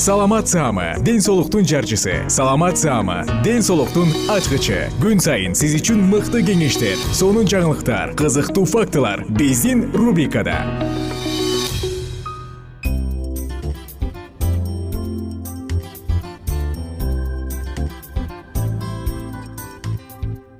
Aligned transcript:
саламат 0.00 0.48
саама 0.48 0.94
ден 1.04 1.20
соолуктун 1.20 1.66
жарчысы. 1.66 2.24
Саламат 2.28 2.78
саама 2.78 3.26
ден 3.44 3.60
соолуктун 3.60 4.08
ачкычы. 4.32 4.88
Күн 4.96 5.20
сайын 5.20 5.52
сиз 5.52 5.74
үчүн 5.76 6.00
мыкты 6.08 6.40
кеңештер 6.40 6.96
сонун 7.12 7.44
жаңылыктар 7.44 8.14
кызыктуу 8.16 8.64
фактылар 8.64 9.26
биздин 9.28 9.90
рубрикада. 9.92 10.56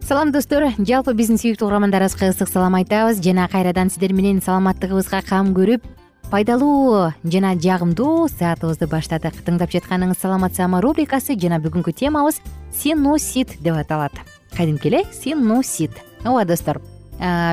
Салам 0.04 0.34
достор. 0.36 0.68
Жалпы 0.76 1.14
биздин 1.16 1.40
сүйүктүү 1.40 1.64
угармандарыбызга 1.70 2.28
ысык 2.34 2.52
салам 2.52 2.76
айтабыз. 2.76 3.24
Жана 3.24 3.48
кайрадан 3.48 3.88
сиздер 3.88 4.12
менен 4.12 4.44
саламаттыгыбызга 4.44 5.22
кам 5.24 5.54
көрүп 5.56 5.88
пайдалуу 6.30 7.12
жана 7.24 7.56
жагымдуу 7.58 8.28
саатыбызды 8.30 8.86
баштадык. 8.86 9.34
Тыңдап 9.42 9.72
жатканыңыз 9.74 10.20
саламатсыама 10.22 10.80
рубрикасы 10.80 11.34
жана 11.34 11.58
бүгүнкү 11.58 11.92
темабыз 11.92 12.38
синусит 12.70 13.56
деп 13.60 13.74
аталат. 13.74 14.12
Кадимки 14.56 14.86
эле 14.88 15.04
синусит 15.10 15.90
ооба 16.24 16.44
достор 16.44 16.80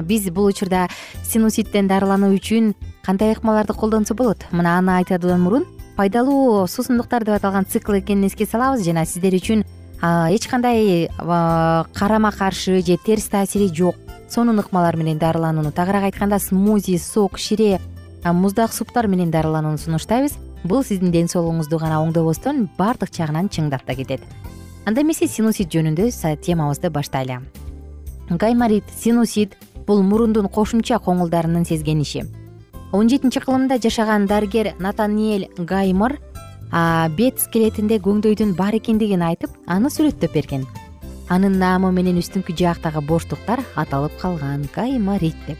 биз 0.05 0.29
бул 0.29 0.45
учурда 0.45 0.87
синуситтен 1.25 1.87
дарылануу 1.87 2.35
үчүн 2.37 2.75
кандай 3.03 3.33
ыкмаларды 3.33 3.73
колдонсо 3.73 4.13
болот? 4.13 4.45
Мына 4.51 4.77
аны 4.77 4.97
айтадан 5.01 5.41
мурун 5.41 5.65
пайдалуу 5.97 6.67
суусундуктар 6.67 7.25
деп 7.25 7.35
аталган 7.35 7.65
цикл 7.65 7.97
экенин 7.97 8.27
эске 8.29 8.45
салабыз 8.45 8.85
жана 8.85 9.05
сиздер 9.05 9.33
үчүн 9.33 9.65
эч 10.29 10.47
кандай 10.47 11.09
карама 11.17 12.31
каршы 12.31 12.81
же 12.85 12.97
терс 12.97 13.25
таасири 13.25 13.73
жок. 13.73 13.95
Сонун 14.29 14.59
ыкмалар 14.59 14.95
менен 14.97 15.17
дарыланууну 15.17 15.71
тагыраак 15.71 16.11
айтканда 16.11 16.37
смузи 16.39 16.97
сок 16.97 17.39
шире 17.39 17.79
муздак 18.23 18.73
суптар 18.73 19.07
менен 19.07 19.31
дарыланууну 19.31 19.77
сунуштайбыз. 19.77 20.37
Бул 20.63 20.83
сиздин 20.83 21.11
ден 21.11 21.27
соолугуңузду 21.27 21.77
гана 21.79 22.01
оңдобостон 22.01 22.67
баардык 22.77 23.13
жагынан 23.13 23.47
чыңдап 23.47 23.85
да 23.85 23.95
кетет. 23.95 24.21
Анда 24.85 25.01
эмесе 25.01 25.27
синусит 25.27 25.67
жөнүндө 25.73 26.11
темабызды 26.41 26.89
баштайлы 26.89 27.41
гайморит 28.29 28.83
синусит 28.97 29.55
бул 29.87 30.01
мурундун 30.03 30.49
кошумча 30.49 30.99
коңулдарынын 30.99 31.65
сезгениши 31.65 32.25
он 32.91 33.09
жетинчи 33.09 33.39
кылымда 33.39 33.79
жашаган 33.83 34.27
дарыгер 34.27 34.73
натаниэль 34.79 35.49
гаймор 35.57 36.17
бет 37.15 37.39
скелетинде 37.39 37.99
көңдөйдүн 38.03 38.55
бар 38.55 38.75
экендигин 38.75 39.21
айтып 39.23 39.51
аны 39.67 39.87
сүрөттөп 39.87 40.33
берген. 40.33 40.65
Анын 41.29 41.59
наамы 41.59 41.91
менен 41.91 42.19
үстүңкү 42.19 42.55
жаактагы 42.55 43.01
боштуктар 43.03 43.63
аталып 43.75 44.15
калган 44.19 44.67
гайморит 44.75 45.35
деп 45.47 45.59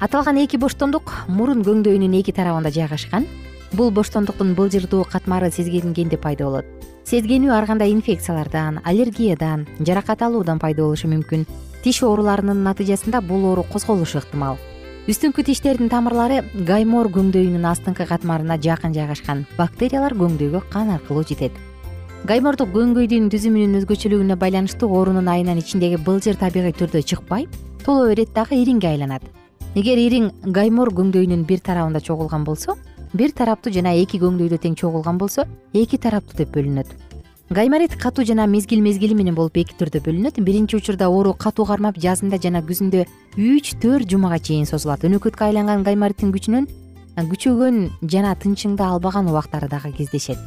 аталган 0.00 0.36
эки 0.42 0.58
боштондук 0.60 1.12
мурун 1.28 1.62
көңдөйүнүн 1.64 2.18
эки 2.20 2.32
тарабында 2.36 2.72
жайгашкан. 2.74 3.26
Бул 3.72 3.90
боштондуктун 3.90 4.54
былжырдуу 4.54 5.04
катмары 5.10 5.50
сезгенгенде 5.50 6.16
пайда 6.16 6.44
болот 6.44 6.86
сезгенүү 7.06 7.52
ар 7.54 7.66
кандай 7.68 7.92
инфекциялардан 7.94 8.80
аллергиядан 8.82 9.66
жаракат 9.78 10.22
алуудан 10.26 10.58
пайда 10.58 10.82
болушу 10.82 11.06
мүмкүн. 11.06 11.44
Тиш 11.84 12.02
ооруларынын 12.02 12.64
натыйжасында 12.66 13.20
бул 13.22 13.44
оору 13.46 13.62
козголушу 13.62 14.18
ыктымал. 14.18 14.58
Үстүңкү 15.06 15.44
тиштердин 15.46 15.88
тамырлары 15.88 16.42
гаймор 16.66 17.06
көңдөйүнүн 17.14 17.68
астыңкы 17.70 18.08
катмарына 18.10 18.58
жакын 18.58 18.94
жайгашкан. 18.96 19.46
Бактериялар 19.54 20.18
көңдөйгө 20.18 20.64
кан 20.72 20.90
аркылуу 20.96 21.22
жетет. 21.22 21.54
Гаймордук 22.26 22.74
көңгөйдүн 22.74 23.30
түзүмүнүн 23.30 23.78
өзгөчөлүгүнө 23.84 24.40
байланыштуу 24.42 24.90
оорунун 24.90 25.30
айынан 25.30 25.62
ичиндеги 25.62 26.02
былжыр 26.02 26.34
табигый 26.34 26.74
түрдө 26.74 27.06
чыкпай 27.06 27.46
толо 27.84 28.08
берет 28.08 28.34
дагы 28.34 28.58
иринге 28.58 28.88
айланат 28.88 29.22
эгер 29.74 29.98
ириң 29.98 30.28
гаймор 30.54 30.92
көңдөйүнүн 30.94 31.42
бир 31.48 31.60
тарабында 31.64 32.00
чогулган 32.00 32.44
болсо 32.44 32.76
бир 33.16 33.32
тараптуу 33.32 33.72
жана 33.72 33.94
эки 33.96 34.20
көңдөйдө 34.20 34.58
тең 34.62 34.76
чогулган 34.78 35.18
болсо 35.18 35.46
эки 35.74 35.98
тараптуу 35.98 36.36
деп 36.38 36.52
бөлүнөт. 36.54 36.86
Гайморит 37.50 37.94
катуу 37.96 38.24
жана 38.24 38.46
мезгил 38.46 38.82
мезгили 38.82 39.14
менен 39.14 39.34
болуп 39.34 39.56
эки 39.56 39.74
түрдө 39.78 40.02
бөлүнөт. 40.04 40.40
Биринчи 40.42 40.76
учурда 40.76 41.08
оору 41.08 41.32
катуу 41.32 41.66
кармап 41.66 41.96
жазында 41.96 42.38
жана 42.42 42.62
күзүндө 42.62 43.06
үч 43.38 43.74
төрт 43.80 44.10
жумага 44.10 44.38
чейин 44.38 44.66
созулат. 44.66 45.04
Өнөкөткө 45.04 45.48
айланган 45.48 45.84
гаймориттин 45.86 46.32
күчүнөн 46.34 46.68
күчөгөн 47.16 47.82
жана 48.02 48.34
тынчыңды 48.36 48.82
албаган 48.82 49.28
убактары 49.30 49.68
дагы 49.68 49.92
кездешет. 49.96 50.38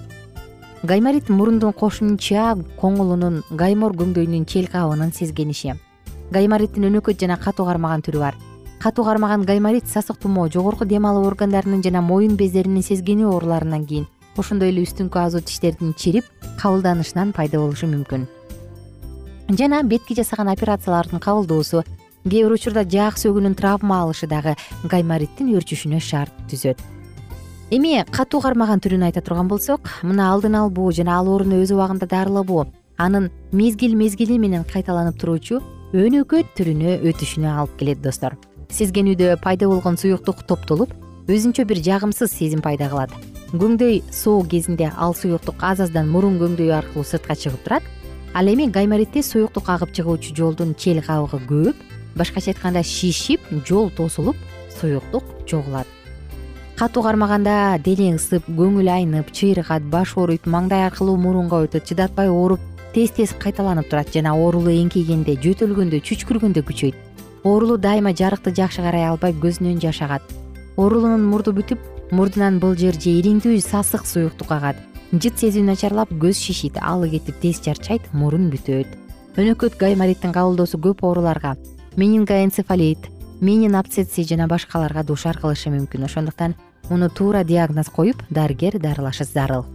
Гайморит 0.84 1.30
мурундун 1.30 1.74
кошумча 1.74 2.56
коңулунун 2.80 3.44
гаймор 3.52 3.96
көңдөйүнүн 3.96 4.46
чел 4.46 4.68
кабынын 4.68 5.12
сезгениши 5.14 5.76
гаймориттин 6.32 6.86
өнөкөт 6.90 7.20
жана 7.22 7.38
катуу 7.42 7.66
кармаган 7.66 8.04
түрү 8.06 8.22
бар 8.22 8.36
катуу 8.80 9.04
кармаган 9.04 9.44
гайморит 9.44 9.88
сасык 9.88 10.18
тумоо 10.18 10.48
жогорку 10.50 10.86
дем 10.86 11.06
алуу 11.06 11.28
органдарынын 11.28 11.84
жана 11.84 12.02
моюн 12.02 12.38
бездеринин 12.38 12.84
сезгенүү 12.84 13.34
ооруларынан 13.34 13.86
кийин 13.86 14.08
ошондой 14.38 14.72
эле 14.72 14.86
үстүңкү 14.88 15.20
азу 15.20 15.42
тиштердин 15.44 15.94
чирип 15.94 16.24
кабылданышынан 16.62 17.34
пайда 17.36 17.60
болушу 17.60 17.90
мүмкүн. 17.92 18.24
Жана 19.60 19.84
бетки 19.84 20.16
жасаган 20.16 20.48
операциялардын 20.54 21.20
кабылдоосу 21.20 21.84
кээ 22.24 22.46
бир 22.46 22.54
учурда 22.56 22.86
жаак 22.88 23.20
сөгүнүн 23.20 23.58
травма 23.60 24.00
алышы 24.04 24.28
дагы 24.32 24.56
гаймориттин 24.88 25.52
өөрчүшүнө 25.56 26.00
шарт 26.00 26.32
түзөт. 26.48 26.80
Эми 27.76 28.06
катуу 28.12 28.40
кармаган 28.42 28.80
түрүн 28.80 29.04
айта 29.10 29.22
турган 29.22 29.52
болсок 29.52 29.92
мына 30.04 30.32
алдын 30.32 30.56
албоо 30.56 30.94
жана 30.96 31.20
ал 31.20 31.28
ооруну 31.28 31.60
өз 31.64 31.74
убагында 31.76 32.08
дарылабоо 32.08 32.70
анын 32.98 33.30
мезгил 33.52 33.96
мезгили 33.96 34.40
менен 34.40 34.64
кайталанып 34.64 35.20
туруучу 35.20 35.60
өнөкөт 35.94 36.56
түрүнө 36.58 37.00
өтүшүнө 37.12 37.52
алып 37.60 37.78
келет 37.80 38.02
достор 38.02 38.38
сезгенүүдө 38.70 39.36
пайда 39.42 39.68
болгон 39.70 39.98
суюктук 39.98 40.44
топтолуп 40.48 40.94
өзүнчө 41.30 41.66
бир 41.66 41.82
жагымсыз 41.84 42.32
сезим 42.32 42.62
пайда 42.62 42.90
кылат. 42.90 43.14
Көңдөй 43.50 44.04
соо 44.14 44.44
кезинде 44.46 44.92
ал 44.96 45.16
суюктук 45.18 45.64
аз 45.66 45.82
аздан 45.86 46.10
мурун 46.10 46.38
көңдөй 46.38 46.70
аркылуу 46.78 47.04
сыртка 47.04 47.34
чыгып 47.34 47.64
турат 47.66 47.84
ал 48.34 48.48
эми 48.48 48.70
гайморитте 48.70 49.24
суюктук 49.24 49.70
агып 49.70 49.94
чыгуучу 49.94 50.36
жолдун 50.38 50.76
чел 50.76 51.02
кабыгы 51.02 51.42
көп 51.50 51.76
башкача 52.16 52.52
айтканда 52.54 52.84
шишип 52.84 53.42
жол 53.66 53.90
тосулуп 53.90 54.38
суюктук 54.80 55.24
чогулат. 55.48 55.88
Катуу 56.78 57.04
кармаганда 57.04 57.80
дене 57.84 58.14
ысып 58.16 58.46
көңүл 58.48 58.88
айнып 58.88 59.34
чыйрыгат 59.34 59.84
баш 59.90 60.14
ооруйт 60.16 60.46
маңдай 60.46 60.86
аркылуу 60.86 61.18
мурунга 61.18 61.66
өтөт 61.66 61.90
чыдатпай 61.90 62.30
ооруп 62.30 62.62
тез 62.94 63.12
тез 63.18 63.34
кайталанып 63.34 63.90
турат 63.90 64.14
жана 64.14 64.38
оорулуу 64.38 64.72
эңкейгенде 64.78 65.36
жөтөлгөндө 65.44 66.00
чүчкүргөндө 66.06 66.64
күчөйт 66.70 67.09
оорулуу 67.44 67.78
дайыма 67.78 68.14
жарыкты 68.14 68.54
жакшы 68.56 68.82
карай 68.82 69.08
албай 69.08 69.34
көзүнөн 69.34 69.80
жаш 69.82 70.02
агат 70.06 70.22
оорулуунун 70.78 71.26
мурду 71.26 71.54
бүтүп 71.54 72.12
мурдунан 72.12 72.60
былжыр 72.60 72.96
же 73.00 73.14
ириңдүү 73.20 73.60
сасык 73.66 74.06
суюктук 74.06 74.52
агат 74.52 74.78
жыт 75.12 75.42
сезүү 75.42 75.64
начарлап 75.66 76.12
көз 76.22 76.38
шишийт 76.38 76.78
алы 76.82 77.10
кетип 77.10 77.40
тез 77.42 77.60
чарчайт 77.66 78.06
мурун 78.14 78.52
бүтөт. 78.54 78.88
Өнөкөт 79.40 79.78
гаймориттин 79.80 80.34
кабылдоосу 80.36 80.78
көп 80.78 81.02
ооруларга 81.02 81.56
менингоэнцефалит 81.98 83.10
менин 83.42 83.76
абцесси 83.76 84.24
жана 84.24 84.48
башкаларга 84.48 85.04
дуушар 85.04 85.40
кылышы 85.42 85.72
мүмкүн. 85.74 86.06
Ошондуктан 86.06 86.56
муну 86.90 87.10
туура 87.10 87.44
диагноз 87.44 87.90
коюп 87.90 88.22
дарыгер 88.30 88.80
дарылашы 88.80 89.24
зарыл 89.24 89.66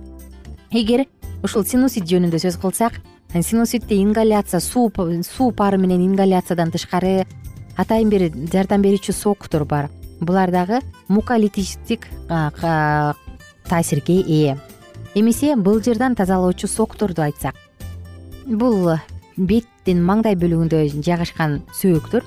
эгер 0.71 1.07
ушул 1.43 1.65
синусит 1.65 2.07
жөнүндө 2.11 2.41
сөз 2.43 2.59
кылсак 2.59 3.01
синуситти 3.35 4.01
ингаляция 4.03 4.61
суу 4.61 4.93
суу 5.23 5.51
пары 5.53 5.79
менен 5.79 6.05
ингаляциядан 6.07 6.71
тышкары 6.71 7.27
атайын 7.77 8.11
бир 8.11 8.29
жардам 8.53 8.83
берүүчү 8.83 9.13
соктор 9.13 9.65
бар. 9.65 9.91
Булар 10.21 10.51
дагы 10.51 10.81
муколитическтик 11.09 12.07
таасирге 13.69 14.21
ээ. 14.23 14.57
Эмесе 15.15 15.57
былжырдан 15.57 16.15
тазалоочу 16.15 16.69
сокторду 16.69 17.23
айтсак. 17.23 17.55
Бул 18.47 18.99
беттин 19.37 20.03
маңдай 20.05 20.35
бөлүгүндө 20.39 21.03
жайгашкан 21.03 21.63
сөөктөр 21.81 22.25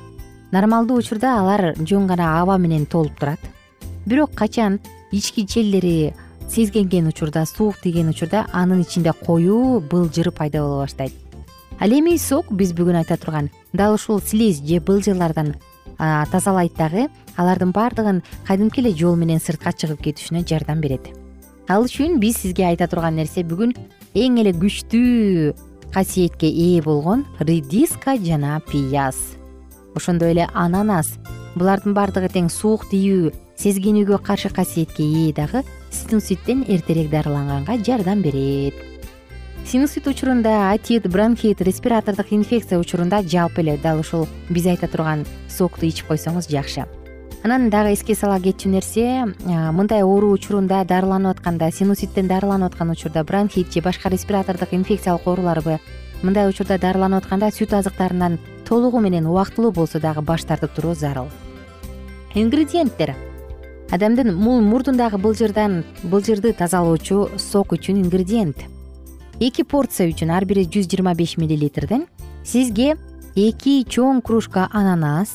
нормалдуу 0.51 0.97
учурда 0.99 1.39
алар 1.39 1.73
жөн 1.77 2.07
гана 2.07 2.41
аба 2.41 2.57
менен 2.57 2.85
толуп 2.85 3.19
турат. 3.19 3.39
Бирок 4.05 4.33
качан 4.35 4.79
ички 5.11 5.45
челдери 5.45 6.13
сезгенген 6.49 7.07
учурда 7.07 7.45
суук 7.45 7.77
тийген 7.83 8.09
учурда 8.09 8.47
анын 8.53 8.81
ичинде 8.81 9.13
коюу 9.13 9.79
былжыр 9.79 10.31
пайда 10.31 10.61
боло 10.63 10.81
баштайт 10.83 11.13
ал 11.79 11.91
эми 11.93 12.17
сок 12.17 12.51
биз 12.51 12.73
бүгүн 12.73 13.01
айта 13.01 13.17
турган. 13.17 13.49
Дал 13.73 13.93
ушул 13.95 14.19
слизь 14.21 14.61
же 14.65 14.79
былжырлардан 14.79 15.55
тазалайт 15.97 16.73
дагы. 16.77 17.07
Алардын 17.35 17.71
баардыгын 17.71 18.23
кадимки 18.47 18.81
эле 18.81 18.95
жол 18.95 19.15
менен 19.15 19.39
сыртка 19.39 19.71
чыгып 19.73 20.01
кетишине 20.01 20.43
жардам 20.43 20.81
берет. 20.81 21.13
Ал 21.69 21.83
үчүн 21.85 22.19
биз 22.19 22.37
сизге 22.41 22.65
айта 22.65 22.87
турган 22.87 23.15
нерсе 23.15 23.43
бүгүн 23.43 23.75
эң 24.15 24.39
эле 24.41 24.53
күчтүү 24.57 25.53
касиетке 25.93 26.47
ээ 26.47 26.81
болгон 26.81 27.25
редиска 27.39 28.17
жана 28.17 28.59
пияз. 28.71 29.15
Ошондой 29.95 30.31
эле 30.31 30.47
ананас 30.53 31.17
булардын 31.55 31.93
баардыгы 31.93 32.29
тең 32.33 32.49
суук 32.49 32.89
тийүү 32.89 33.33
сезгенүүгө 33.57 34.21
каршы 34.25 34.49
касиетке 34.49 35.03
ээ 35.03 35.33
дагы 35.37 35.63
синуситтен 35.91 36.65
эртерээк 36.67 37.09
дарыланганга 37.11 37.77
жардам 37.83 38.21
берет 38.21 38.96
синусит 39.67 40.07
учурунда 40.07 40.71
атит 40.71 41.09
бронхит 41.09 41.59
респиратордук 41.59 42.27
инфекция 42.31 42.79
учурунда 42.79 43.21
жалпы 43.21 43.59
эле 43.61 43.77
дал 43.77 43.99
ушул 43.99 44.25
биз 44.49 44.65
айта 44.65 44.87
турган 44.87 45.25
сокту 45.49 45.85
ичип 45.85 46.07
койсоңуз 46.07 46.47
жакшы. 46.47 46.85
Анан 47.43 47.69
дагы 47.69 47.91
эске 47.91 48.15
сала 48.15 48.39
кетчү 48.39 48.69
нерсе 48.69 49.25
мындай 49.75 50.03
оору 50.03 50.31
учурунда 50.31 50.85
дарыланып 50.85 51.35
атканда 51.35 51.69
синуситтен 51.71 52.29
дарыланып 52.29 52.71
аткан 52.71 52.91
учурда 52.91 53.25
бронхит 53.25 53.73
же 53.73 53.81
башка 53.81 54.07
респиратордук 54.09 54.71
инфекциялык 54.71 55.27
ооруларбы 55.27 55.79
мындай 56.23 56.47
учурда 56.47 56.77
дарыланып 56.77 57.25
атканда 57.25 57.51
сүт 57.51 57.73
азыктарынан 57.73 58.39
толугу 58.65 59.01
менен 59.01 59.27
убактылуу 59.27 59.73
болсо 59.73 59.99
дагы 59.99 60.21
баш 60.21 60.45
тартып 60.45 60.71
туруу 60.71 60.95
зарыл. 60.95 61.27
Ингредиенттер. 62.35 63.15
Адамдын 63.91 64.33
мурдундагы 64.33 65.17
былжырдан 65.17 65.83
былжырды 66.03 66.53
тазалоочу 66.53 67.31
сок 67.37 67.73
үчүн 67.73 68.01
ингредиент 68.01 68.76
эки 69.39 69.61
порция 69.63 70.09
үчүн 70.09 70.31
ар 70.33 70.45
бири 70.49 70.65
жүз 70.65 70.87
жыйырма 70.89 71.13
беш 71.17 71.35
миллилитрден 71.37 72.07
сизге 72.45 72.95
эки 73.37 73.83
чоң 73.85 74.23
кружка 74.25 74.65
ананас 74.73 75.29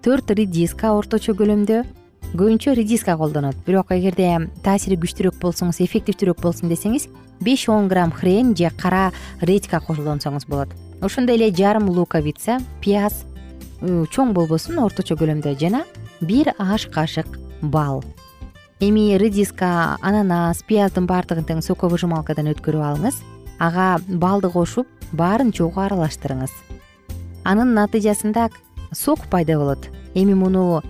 төрт 0.00 0.32
редиска 0.32 0.94
орточо 0.96 1.34
көлөмдө 1.36 1.82
көбүнчө 2.30 2.76
редиска 2.78 3.16
колдонот. 3.18 3.56
Бирок 3.66 3.90
эгерде 3.92 4.48
таасири 4.64 4.96
күчтүүрөөк 5.02 5.40
болсоңуз 5.42 5.82
эффективдүүрөөк 5.84 6.40
болсун 6.40 6.70
десеңиз 6.72 7.08
беш 7.44 7.66
он 7.68 7.88
грамм 7.90 8.12
хрен 8.14 8.54
же 8.56 8.70
кара 8.70 9.10
редька 9.40 9.82
колдонсоңуз 9.84 10.46
болот. 10.48 10.72
Ошондой 11.02 11.36
эле 11.36 11.50
жарым 11.50 11.90
луковица 11.90 12.60
пияз 12.80 13.24
чоң 13.82 14.32
болбосун 14.32 14.78
орточо 14.78 15.18
көлөмдө 15.20 15.58
жана 15.60 15.84
бир 16.20 16.54
аш 16.56 16.86
кашык 16.86 17.36
бал 17.60 18.04
эми 18.80 19.16
редиска 19.18 19.98
ананас 20.00 20.62
пияздын 20.64 21.04
баардыгын 21.06 21.44
тең 21.44 21.60
соковыжималкадан 21.64 22.48
өткөрүп 22.54 22.84
алыңыз. 22.88 23.20
Ага 23.60 24.00
балды 24.08 24.48
кошуп 24.50 24.88
баарын 25.12 25.52
чогуу 25.52 25.84
аралаштырыңыз. 25.84 26.50
Анын 27.44 27.74
натыйжасында 27.76 28.48
сок 28.96 29.28
пайда 29.28 29.58
болот. 29.60 29.90
Эми 30.14 30.32
муну 30.34 30.82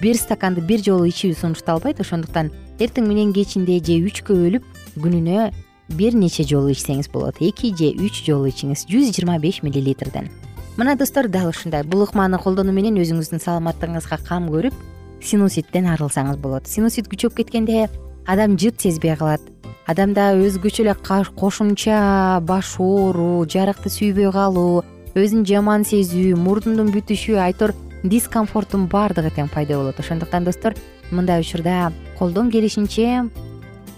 бир 0.00 0.16
стаканды 0.16 0.62
бир 0.62 0.82
жолу 0.86 1.10
ичүү 1.10 1.34
сунушталбайт 1.34 2.00
ошондуктан 2.00 2.52
эртең 2.78 3.10
менен 3.10 3.34
кечинде 3.34 3.80
же 3.82 3.98
үчкө 4.06 4.38
бөлүп 4.38 4.64
күнүнө 4.94 5.50
бир 5.98 6.14
нече 6.14 6.46
жолу 6.46 6.70
ичсеңиз 6.70 7.10
болот. 7.10 7.42
Эки 7.42 7.74
же 7.74 7.90
үч 7.98 8.22
жолу 8.26 8.46
ичиңиз. 8.46 8.86
Жүз 8.86 9.10
жыйырма 9.10 9.40
беш 9.42 9.64
миллилитрден. 9.66 10.30
Мына 10.76 10.94
достор 10.94 11.26
дал 11.28 11.48
ушундай 11.48 11.82
бул 11.82 12.04
ыкманы 12.04 12.38
колдонуу 12.38 12.74
менен 12.74 13.00
өзүңүздүн 13.00 13.40
саламаттыгыңызга 13.40 14.18
кам 14.28 14.50
көрүп 14.52 14.74
синуситтен 15.22 15.86
арылсаңыз 15.92 16.36
болот. 16.40 16.66
Синусит 16.66 17.08
күчөп 17.08 17.36
кеткенде 17.40 17.88
адам 18.26 18.56
жыт 18.58 18.80
сезбей 18.80 19.16
калат. 19.16 19.40
Адамда 19.86 20.34
өзгөчө 20.34 20.82
эле 20.82 20.94
кошумча 21.36 22.40
баш 22.42 22.76
ооруу 22.78 23.46
жарыкты 23.46 23.88
сүйбөй 23.88 24.32
калуу 24.32 24.82
өзүн 25.14 25.46
жаман 25.46 25.84
сезүү 25.86 26.36
мурдундун 26.36 26.90
бүтүшү 26.94 27.38
айтор 27.38 27.72
дискомфорттун 28.02 28.88
баардыгы 28.90 29.30
тең 29.30 29.48
пайда 29.52 29.78
болот. 29.78 30.00
Ошондуктан 30.00 30.44
достор 30.44 30.74
мындай 31.10 31.40
учурда 31.40 31.92
колдон 32.18 32.50
келишинче 32.50 33.28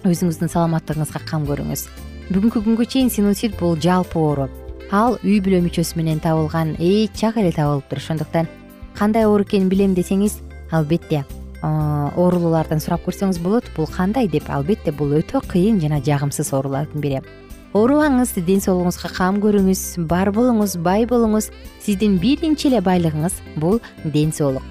өзүңүздүн 0.05 0.53
саламаттыгыңызга 0.53 1.25
кам 1.27 1.47
көрүңүз. 1.49 1.87
Бүгүнкү 2.29 2.63
күнгө 2.67 2.85
чейин 2.85 3.11
синусит 3.11 3.57
бул 3.59 3.77
жалпы 3.81 4.21
оору. 4.21 4.49
Ал 4.93 5.19
үй 5.25 5.41
бүлө 5.41 5.63
мүчөсү 5.65 5.97
менен 5.97 6.21
табылган 6.21 6.77
эч 6.79 7.17
жак 7.17 7.41
эле 7.41 7.53
табылыптыр. 7.53 7.99
Ошондуктан 7.99 8.49
кандай 8.95 9.27
оору 9.27 9.45
экенин 9.45 9.69
билем 9.69 9.97
десеңиз 9.97 10.39
албетте 10.71 11.25
оорулуулардан 11.63 12.81
сурап 12.81 13.05
көрсөңүз 13.07 13.41
болот 13.43 13.67
бул 13.77 13.89
кандай 13.91 14.29
деп? 14.29 14.49
Албетте 14.51 14.93
бул 14.93 15.11
өтө 15.19 15.43
кыйын 15.49 15.81
жана 15.83 16.01
жагымсыз 16.05 16.53
оорулардын 16.55 17.03
бири. 17.03 17.23
Оорубаңыз 17.77 18.33
ден 18.47 18.63
соолугуңузга 18.65 19.11
кам 19.13 19.41
көрүңүз 19.43 20.07
бар 20.09 20.31
болуңуз 20.33 20.79
бай 20.83 21.05
болуңуз 21.07 21.51
сиздин 21.85 22.17
биринчи 22.23 22.71
эле 22.71 22.81
байлыгыңыз 22.81 23.41
бул 23.57 23.81
ден 24.05 24.33
соолук. 24.33 24.63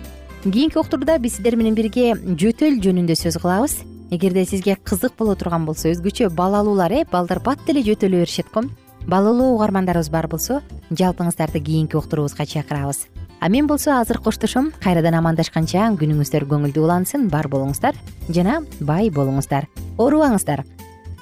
Кийинки 0.44 0.80
уктуруда 0.80 1.20
биз 1.20 1.36
сиздер 1.36 1.58
менен 1.58 1.75
бирге 1.75 2.13
жөтөл 2.16 2.80
жөнүндө 2.82 3.18
сөз 3.20 3.39
кылабыз. 3.42 3.77
Эгерде 4.10 4.46
сизге 4.46 4.77
кызык 4.84 5.18
боло 5.20 5.36
турган 5.36 5.66
болсо 5.66 5.92
өзгөчө 5.92 6.30
балалуулар 6.32 6.92
э 6.92 7.06
балдар 7.12 7.42
бат 7.44 7.60
эле 7.68 7.84
жөтөлө 7.84 8.24
беришет 8.24 8.48
го. 8.54 8.63
Балалуу 9.06 9.56
угармандарыбыз 9.56 10.10
бар 10.10 10.27
болсо 10.27 10.62
жалпыңыздарды 10.92 11.60
кийинки 11.63 11.98
уктуруубузга 11.98 12.46
чакырабыз 12.46 13.08
а 13.39 13.50
мен 13.50 13.67
болсо 13.67 14.00
азыр 14.00 14.20
коштошом. 14.20 14.72
Кайрадан 14.84 15.17
амандашканча 15.20 15.89
күнүңүздөр 16.00 16.48
көңүлдүү 16.50 16.84
улансын 16.84 17.27
бар 17.29 17.48
болуңуздар 17.48 17.96
жана 18.29 18.62
бай 18.79 19.10
болуңуздар. 19.10 19.67
Оорубаңыздар. 19.98 20.63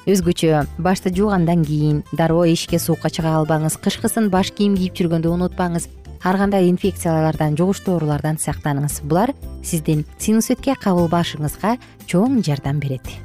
Өзгөчө 0.06 0.66
башты 0.78 1.10
жуугандан 1.10 1.66
кийин 1.66 2.04
дароо 2.14 2.46
эшикке 2.46 2.80
суукка 2.80 3.10
чыга 3.10 3.36
албаңыз 3.40 3.80
кышкысын 3.82 4.30
баш 4.30 4.54
кийим 4.54 4.78
кийип 4.78 4.94
жүргөндө 5.00 5.34
унутпаңыз 5.34 5.90
ар 6.24 6.38
кандай 6.38 6.70
инфекциялардан 6.70 7.58
жугуштуу 7.58 7.98
оорулардан 7.98 8.38
сактаныңыз. 8.38 9.02
Булар 9.04 9.34
сиздин 9.64 10.06
синуситке 10.18 10.78
кабылбашыңызга 10.78 11.78
чоң 12.06 12.44
жардам 12.46 12.80
берет 12.80 13.25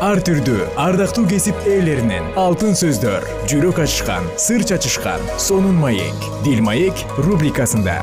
ар 0.00 0.16
түрдүү 0.24 0.64
ардактуу 0.80 1.26
кесип 1.28 1.66
ээлеринен 1.68 2.30
алтын 2.40 2.72
сөздөр 2.78 3.26
жүрөк 3.50 3.82
ачышкан 3.84 4.24
сыр 4.40 4.64
чачышкан 4.64 5.20
сонун 5.36 5.76
маек 5.76 6.24
дил 6.40 6.62
маек 6.64 6.96
рубрикасында. 7.20 7.98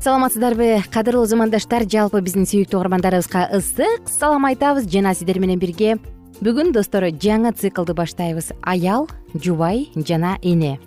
Саламатсыздарбы 0.00 0.84
кадырлуу 0.88 1.26
замандаштар 1.28 1.84
жалпы 1.84 2.24
биздин 2.24 2.48
сүйүктүү 2.48 2.78
угармандарыбызга 2.80 3.48
ысык 3.58 4.08
салам 4.08 4.46
айтабыз. 4.48 4.86
Жана 4.88 5.12
сиздер 5.18 5.42
менен 5.42 5.58
бирге 5.60 5.98
бүгүн 6.44 6.74
достор 6.76 7.06
жаңы 7.08 7.54
циклды 7.56 7.94
баштайбыз. 7.96 8.52
Аял 8.62 9.08
жубай 9.34 9.88
жана 9.96 10.36
эне. 10.42 10.78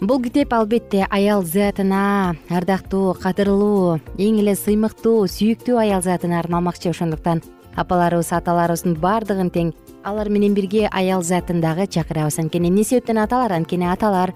Бул 0.00 0.22
китеп 0.22 0.52
албетте 0.54 1.06
аял 1.10 1.42
затына 1.42 2.36
ардактуу 2.50 3.14
кадырлуу 3.14 4.00
эң 4.18 4.38
эле 4.42 4.54
сыймыктуу 4.58 5.26
сүйүктүү 5.30 5.78
аял 5.78 6.02
затына 6.02 6.40
арналмакчы 6.40 6.90
ошондуктан 6.90 7.42
апаларыбыз 7.78 8.32
аталарыбыздын 8.34 8.96
баардыгын 9.02 9.50
тең 9.54 9.72
алар 10.04 10.28
менен 10.28 10.54
бирге 10.54 10.88
аял 10.90 11.22
затын 11.22 11.60
дагы 11.62 11.86
чакырабыз 11.86 12.38
анткени 12.42 12.70
эмне 12.70 12.84
себептен 12.84 13.18
аталар 13.22 13.54
анткени 13.54 13.86
аталар 13.86 14.34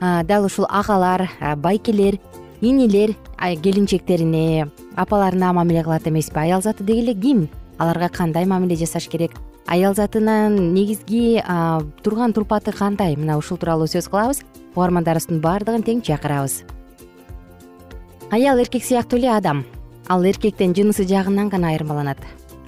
дал 0.00 0.44
ушул 0.44 0.66
агалар 0.68 1.30
байкелер 1.56 2.20
инилер 2.60 3.16
келинчектерине 3.40 4.68
апаларына 4.96 5.52
мамиле 5.52 5.82
кылат 5.82 6.08
эмеспи. 6.08 6.40
Аял 6.40 6.62
заты 6.62 6.84
деги 6.84 7.00
эле 7.00 7.14
ким? 7.14 7.48
Аларга 7.78 8.08
кандай 8.08 8.44
мамиле 8.44 8.76
жасаш 8.76 9.08
керек 9.08 9.32
аял 9.66 9.94
затынын 9.94 10.72
негизги 10.72 11.42
турган 12.02 12.32
турпаты 12.32 12.72
кандай? 12.72 13.16
Мына 13.16 13.36
ушул 13.38 13.58
тууралуу 13.58 13.86
сөз 13.90 14.08
кылабыз. 14.08 14.42
Угармандарыбыздын 14.76 15.40
баардыгын 15.40 15.82
тең 15.82 16.02
чакырабыз. 16.06 16.62
Аял 18.30 18.58
эркек 18.58 18.84
сыяктуу 18.84 19.18
эле 19.18 19.30
адам. 19.32 19.64
Ал 20.08 20.24
эркектен 20.24 20.74
жынысы 20.74 21.06
жагынан 21.08 21.48
гана 21.48 21.72
айырмаланат. 21.72 22.18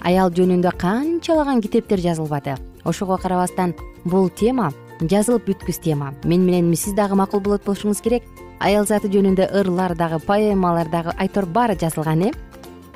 Аял 0.01 0.31
жөнүндө 0.31 0.73
канчалаган 0.77 1.61
китептер 1.61 1.99
жазылбады. 1.99 2.57
Ошого 2.83 3.17
карабастан 3.17 3.75
бул 4.05 4.29
тема 4.29 4.71
жазылып 5.01 5.47
бүткүс 5.47 5.79
тема. 5.83 6.13
Мен 6.23 6.45
менен 6.45 6.73
сиз 6.75 6.95
дагы 6.95 7.15
макул 7.15 7.39
болот 7.39 7.63
болушуңуз 7.63 8.01
керек. 8.01 8.23
Аял 8.59 8.87
заты 8.87 9.07
жөнүндө 9.07 9.51
ырлар 9.61 9.95
дагы 9.95 10.19
поэмалар 10.19 10.89
дагы 10.89 11.13
айтор 11.17 11.45
баары 11.45 11.77
жазылган 11.79 12.27
э? 12.27 12.33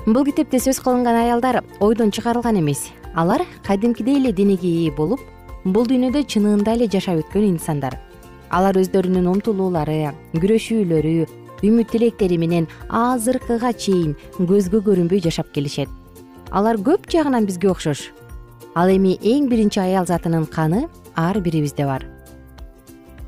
Бул 0.06 0.26
китепте 0.26 0.60
сөз 0.60 0.82
кылынган 0.84 1.16
аялдар 1.16 1.64
ойдон 1.80 2.12
чыгарылган 2.12 2.60
эмес 2.60 2.90
алар 3.16 3.46
кадимкидей 3.68 4.18
эле 4.18 4.32
денеге 4.32 4.68
ээ 4.86 4.96
болуп 4.96 5.22
бул 5.66 5.86
дүйнөдө 5.88 6.26
чынында 6.28 6.74
эле 6.76 6.88
жашап 6.88 7.22
өткөн 7.22 7.54
инсандар. 7.54 8.00
Алар 8.50 8.78
өздөрүнүн 8.78 9.30
умтулуулары 9.32 10.14
күрөшүүлөрү 10.34 11.28
үмүт 11.64 11.94
тилектери 11.94 12.38
менен 12.38 12.68
азыркыга 12.90 13.72
чейин 13.74 14.16
көзгө 14.38 14.84
көрүнбөй 14.88 15.24
жашап 15.24 15.54
келишет. 15.56 15.90
Алар 16.52 16.78
көп 16.78 17.08
жагынан 17.10 17.48
бизге 17.48 17.70
окшош. 17.72 18.12
Ал 18.76 18.90
эми 18.90 19.16
эң 19.22 19.48
биринчи 19.50 19.80
аял 19.80 20.06
затынын 20.06 20.46
каны 20.46 20.88
ар 21.16 21.40
бирибизде 21.40 21.86
бар. 21.86 22.06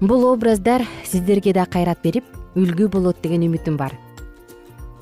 Бул 0.01 0.25
образдар 0.27 0.83
сиздерге 1.05 1.53
да 1.53 1.65
кайрат 1.65 2.01
берип 2.03 2.25
үлгү 2.55 2.89
болот 2.89 3.21
деген 3.23 3.47
үмүтүм 3.47 3.77
бар. 3.77 3.95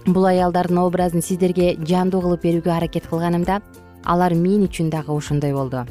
Бул 0.05 0.25
аялдардын 0.27 0.77
образын 0.77 1.23
сиздерге 1.25 1.73
жандуу 1.79 2.21
кылып 2.21 2.43
берүүгө 2.43 2.71
аракет 2.75 3.07
кылганымда 3.09 3.61
алар 4.03 4.33
мен 4.35 4.65
үчүн 4.67 4.89
дагы 4.89 5.11
ошондой 5.13 5.53
болду. 5.53 5.85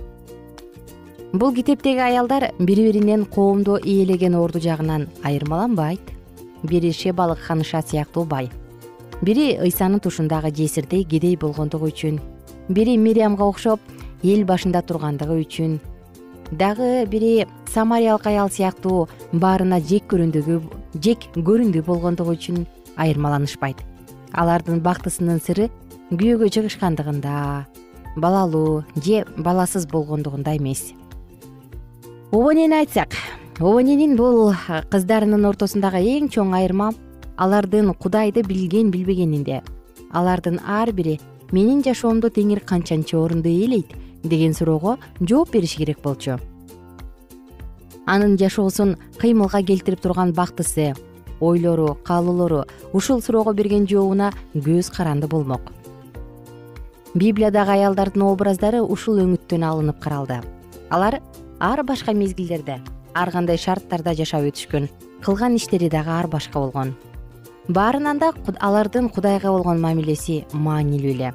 Бул 1.33 1.55
китептеги 1.55 1.99
аялдар 1.99 2.51
бири 2.59 2.91
биринен 2.91 3.25
коомдо 3.25 3.79
ээлеген 3.79 4.35
орду 4.35 4.61
жагынан 4.61 5.09
айырмаланбайт. 5.23 6.01
Бири 6.63 6.93
шебалык 6.93 7.39
ханыша 7.39 7.83
сыяктуу 7.83 8.25
бай. 8.25 8.51
Бири 9.23 9.57
ыйсанын 9.57 10.01
тушундагы 10.01 10.51
жесирдей 10.55 11.05
кедей 11.05 11.37
болгондугу 11.37 11.89
үчүн. 11.89 12.21
Бири 12.69 12.97
мириямга 12.97 13.45
окшоп 13.45 13.81
эл 14.23 14.45
башында 14.45 14.83
тургандыгы 14.83 15.41
үчүн. 15.41 15.81
Дагы 16.51 17.07
бири 17.07 17.47
самариялык 17.73 18.27
аял 18.27 18.51
сыяктуу 18.51 19.09
баарына 19.33 19.81
жек 19.81 20.05
көрүндүгү 20.13 20.61
жек 21.01 21.25
көрүндүү 21.35 21.83
болгондугу 21.87 22.37
үчүн 22.37 22.67
айырмаланышпайт. 22.97 23.81
Алардын 24.33 24.83
бактысынын 24.85 25.41
сыры 25.41 25.71
күйөөгө 26.13 26.51
чыгышкандыгында 26.53 27.33
балалуу 28.17 28.85
же 28.97 29.25
баласыз 29.37 29.87
болгондугунда 29.87 30.57
эмес. 30.57 30.93
Обонени 32.31 32.75
айтсак 32.75 33.15
обоненин 33.59 34.17
бул 34.17 34.55
кыздарынын 34.91 35.45
ортосундагы 35.49 36.01
эң 36.17 36.31
чоң 36.33 36.55
айырма 36.57 36.93
алардын 37.37 37.93
кудайды 37.95 38.43
билген 38.47 38.91
билбегенинде 38.91 39.63
алардын 40.13 40.61
ар 40.65 40.93
бири 40.93 41.19
менин 41.53 41.83
жашоомдо 41.85 42.31
теңир 42.31 42.61
канчанчы 42.65 43.17
орунду 43.17 43.49
ээлейт 43.49 43.93
деген 44.23 44.55
суроого 44.55 44.99
жооп 45.21 45.53
бериши 45.53 45.79
керек 45.79 46.01
болчу. 46.03 46.39
Анын 48.07 48.37
жашоосун 48.39 48.97
кыймылга 49.19 49.63
келтирип 49.63 50.01
турган 50.01 50.33
бактысы 50.33 50.95
ойлору 51.41 51.99
каалоолору 52.05 52.65
ушул 52.93 53.23
суроого 53.23 53.53
берген 53.53 53.87
жообуна 53.87 54.33
көз 54.55 54.91
каранды 54.95 55.29
болмок 55.29 55.73
библиядагы 57.15 57.75
аялдардын 57.77 58.23
образдары 58.25 58.81
ушул 58.81 59.19
өңүттөн 59.21 59.65
алынып 59.69 59.99
каралды. 60.01 60.39
Алар 60.89 61.19
ар 61.61 61.83
башка 61.85 62.15
мезгилдерде 62.17 62.79
ар 63.15 63.31
кандай 63.31 63.59
шарттарда 63.61 64.15
жашап 64.17 64.47
өтүшкөн 64.49 64.89
кылган 65.21 65.57
иштери 65.59 65.91
дагы 65.93 66.09
ар 66.09 66.27
башка 66.27 66.59
болгон. 66.59 66.95
Баарынан 67.69 68.19
да 68.19 68.33
алардын 68.61 69.11
кудайга 69.13 69.53
болгон 69.53 69.81
мамилеси 69.81 70.47
маанилүү 70.53 71.13
эле. 71.13 71.33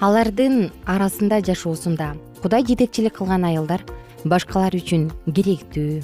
Алардын 0.00 0.68
арасында 0.84 1.40
жашоосунда 1.40 2.12
кудай 2.42 2.66
жетекчилик 2.68 3.16
кылган 3.16 3.48
аялдар 3.48 3.80
башкалар 4.24 4.76
үчүн 4.76 5.08
керектүү 5.24 6.02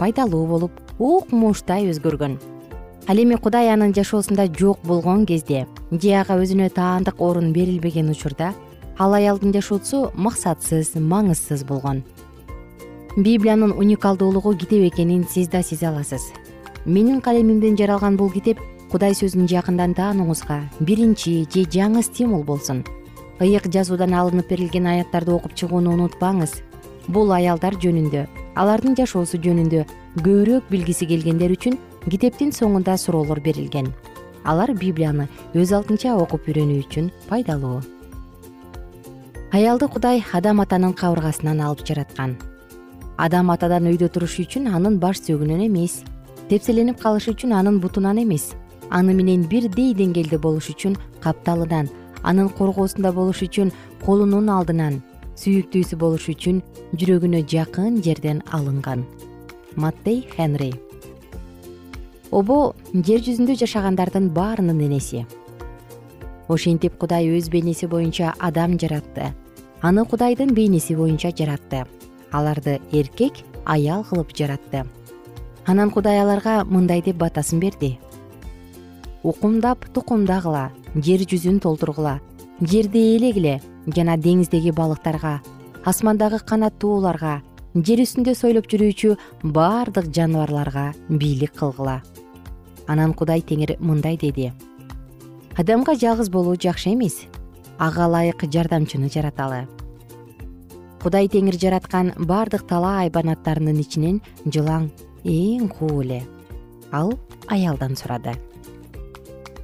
пайдалуу 0.00 0.46
болуп 0.50 0.82
укмуштай 0.98 1.86
өзгөргөн. 1.94 2.36
Ал 3.06 3.22
эми 3.22 3.38
кудай 3.38 3.70
анын 3.70 3.94
жашоосунда 3.94 4.48
жок 4.58 4.82
болгон 4.82 5.24
кезде 5.26 5.66
же 5.92 6.12
ага 6.16 6.38
өзүнө 6.40 6.70
таандык 6.72 7.20
орун 7.20 7.52
берилбеген 7.52 8.08
учурда 8.08 8.54
ал 8.98 9.12
аялдын 9.12 9.52
жашоосу 9.52 10.10
максатсыз 10.14 10.94
маңызсыз 10.96 11.66
болгон. 11.68 12.02
Библиянын 13.16 13.72
уникалдуулугу 13.76 14.54
китеп 14.56 14.86
экенин 14.88 15.26
сиз 15.28 15.48
да 15.48 15.62
сезе 15.62 15.88
аласыз. 15.88 16.32
Менин 16.86 17.20
калемимден 17.20 17.76
жаралган 17.76 18.16
бул 18.16 18.30
китеп 18.32 18.58
кудай 18.90 19.12
сөзүн 19.12 19.48
жакындан 19.48 19.92
таанууңузга 19.94 20.62
биринчи 20.80 21.44
же 21.52 21.66
жаңы 21.68 22.02
стимул 22.02 22.42
болсун. 22.42 22.84
Ыйык 23.40 23.68
жазуудан 23.68 24.14
алынып 24.14 24.48
берилген 24.48 24.86
аяттарды 24.86 25.32
окуп 25.32 25.54
чыгууну 25.54 25.92
унутпаңыз. 25.92 26.62
Бул 27.08 27.32
аялдар 27.32 27.76
жөнүндө 27.76 28.26
алардын 28.56 28.96
жашоосу 28.96 29.36
жөнүндө 29.44 29.84
көбүрөөк 30.22 30.72
билгиси 30.72 31.08
келгендер 31.10 31.52
үчүн 31.52 31.78
китептин 32.08 32.52
соңунда 32.52 32.96
суроолор 32.96 33.40
берилген 33.40 33.92
алар 34.44 34.72
библияны 34.74 35.28
өз 35.54 35.72
алдынча 35.76 36.14
окуп 36.16 36.48
үйрөнүү 36.48 36.84
үчүн 36.84 37.10
пайдалуу. 37.28 37.80
Аялды 39.52 39.88
кудай 39.88 40.22
адам 40.32 40.60
атанын 40.64 40.94
кабыргасынан 40.96 41.60
алып 41.60 41.84
жараткан. 41.86 42.36
Адам 43.18 43.50
атадан 43.52 43.86
өйдө 43.90 44.08
турушу 44.08 44.46
үчүн 44.46 44.70
анын 44.72 44.98
баш 44.98 45.20
сөгүнөн 45.26 45.66
эмес 45.68 46.02
тепселенип 46.48 47.00
калышы 47.00 47.34
үчүн 47.34 47.52
анын 47.58 47.80
бутунан 47.80 48.22
эмес 48.22 48.52
аны 48.90 49.14
менен 49.14 49.44
бирдей 49.48 49.92
деңгээлде 49.94 50.38
болуш 50.38 50.70
үчүн 50.72 50.96
капталынан 51.24 51.90
анын 52.22 52.48
коргоосунда 52.58 53.12
болуш 53.12 53.42
үчүн 53.46 53.72
колунун 54.04 54.48
алдынан 54.52 55.02
сүйүктүүсү 55.36 55.98
болуш 56.00 56.28
үчүн 56.32 56.62
жүрөгүнө 56.96 57.44
жакын 57.48 58.00
жерден 58.04 58.42
алынган. 58.52 59.04
Маттей 59.76 60.26
хенри 60.34 60.72
обо 62.32 62.74
жер 62.92 63.20
жүзүндө 63.22 63.54
жашагандардын 63.60 64.30
баарынын 64.34 64.80
энеси. 64.88 65.26
Ошентип 66.48 66.96
кудай 66.98 67.28
өз 67.30 67.50
бейнеси 67.52 67.86
боюнча 67.86 68.32
адам 68.40 68.78
жаратты. 68.80 69.32
Аны 69.82 70.04
кудайдын 70.04 70.54
бейнеси 70.56 70.96
боюнча 70.96 71.30
жаратты. 71.36 71.84
Аларды 72.32 72.80
эркек 72.90 73.44
аял 73.64 74.04
кылып 74.04 74.34
жаратты. 74.36 74.86
Анан 75.66 75.90
кудай 75.90 76.20
аларга 76.20 76.64
мындай 76.64 77.02
деп 77.02 77.16
батасын 77.16 77.60
берди. 77.60 77.98
Укумдап 79.22 79.86
тукумдагыла 79.94 80.70
жер 80.94 81.22
жүзүн 81.22 81.60
толтургула. 81.60 82.20
Жерди 82.60 82.98
ээлегиле 83.14 83.60
жана 83.86 84.16
деңиздеги 84.16 84.72
балыктарга 84.74 85.40
асмандагы 85.84 86.38
канаттууларга 86.46 87.40
жер 87.74 88.02
үстүндө 88.04 88.36
сойлоп 88.38 88.68
жүрүүчү 88.70 89.16
баардык 89.56 90.12
жаныбарларга 90.14 90.92
бийлик 91.08 91.56
кылгыла 91.58 91.96
анан 92.86 93.14
кудай 93.14 93.40
теңир 93.40 93.76
мындай 93.78 94.16
деди. 94.16 94.52
Адамга 95.56 95.94
жалгыз 95.94 96.30
болуу 96.30 96.56
жакшы 96.56 96.94
эмес. 96.94 97.26
Ага 97.78 98.08
ылайык 98.08 98.44
жардамчыны 98.50 99.10
жараталы 99.10 99.66
кудай 101.02 101.26
теңир 101.26 101.56
жараткан 101.58 102.12
баардык 102.30 102.62
талаа 102.70 103.02
айбанаттарынын 103.02 103.80
ичинен 103.82 104.20
жылаң 104.46 104.86
эң 105.26 105.66
куу 105.72 106.02
эле. 106.04 106.20
Ал 106.94 107.16
аялдан 107.50 107.96
сурады. 107.98 108.36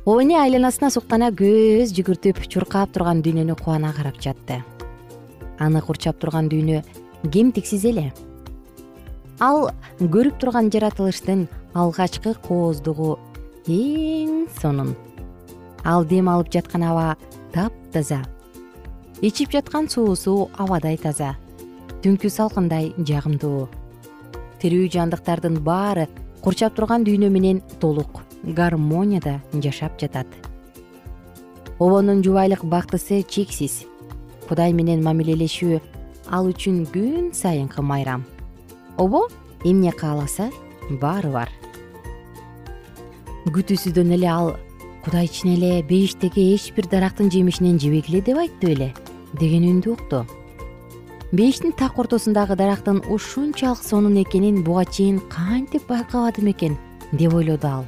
Обоне 0.04 0.38
айланасына 0.40 0.90
суктана 0.90 1.28
көз 1.30 1.92
жүгүртүп 1.94 2.42
чуркап 2.50 2.90
турган 2.94 3.22
дүйнөнү 3.22 3.54
кубана 3.60 3.92
карап 3.94 4.18
жатты. 4.24 4.64
Аны 5.62 5.82
курчап 5.84 6.18
турган 6.18 6.48
дүйнө 6.50 6.82
кемтиксиз 7.30 7.84
эле. 7.86 8.08
Ал 9.38 9.70
көрүп 10.00 10.40
турган 10.42 10.72
жаратылыштын 10.74 11.46
алгачкы 11.74 12.34
кооздугу 12.46 13.18
эң 13.66 14.48
сонун. 14.60 14.96
Ал 15.84 16.04
дем 16.04 16.28
алып 16.28 16.52
жаткан 16.52 16.82
аба 16.82 17.16
таптаза 17.52 18.22
ичип 19.20 19.50
жаткан 19.50 19.88
суусу 19.88 20.48
абадай 20.56 20.96
таза. 20.96 21.34
Түнкү 22.02 22.30
салкындай 22.30 22.92
жагымдуу. 22.98 23.66
Тирүү 24.62 24.86
жандыктардын 24.94 25.58
баары 25.66 26.06
курчап 26.42 26.76
турган 26.76 27.04
дүйнө 27.06 27.30
менен 27.30 27.62
толук 27.80 28.22
гармонияда 28.44 29.40
жашап 29.52 29.98
жатат. 29.98 30.26
Обонун 31.78 32.22
жубайлык 32.22 32.64
бактысы 32.64 33.22
чексиз. 33.22 33.84
Кудай 34.48 34.72
менен 34.72 35.02
мамилелешүү 35.02 35.80
ал 36.30 36.48
үчүн 36.50 36.86
күн 36.94 37.32
сайынкы 37.34 37.82
майрам. 37.82 38.24
Обо 38.96 39.26
эмне 39.64 39.92
кааласа 39.92 40.50
баары 40.90 41.30
бар. 41.32 41.52
Күтүүсүздөн 43.48 44.16
эле 44.16 44.28
ал 44.28 44.56
кудай 45.04 45.28
чын 45.28 45.54
эле 45.56 45.82
бейиштеги 45.82 46.50
эч 46.54 46.72
бир 46.76 46.88
дарактын 46.88 47.30
жемишинен 47.30 47.78
жебегиле 47.78 48.20
деп 48.20 48.38
айтты 48.38 48.74
беле 48.74 48.92
деген 49.40 49.64
үндү 49.68 49.94
укту 49.94 50.24
бейиштин 51.32 51.72
так 51.72 51.98
ортосундагы 51.98 52.56
дарактын 52.56 53.02
ушунчалык 53.08 53.82
сонун 53.82 54.16
экенин 54.22 54.62
буга 54.64 54.84
чейин 54.84 55.20
кантип 55.28 55.86
байкабадым 55.88 56.50
экен 56.50 56.76
деп 57.12 57.34
ойлоду 57.34 57.66
ал. 57.66 57.84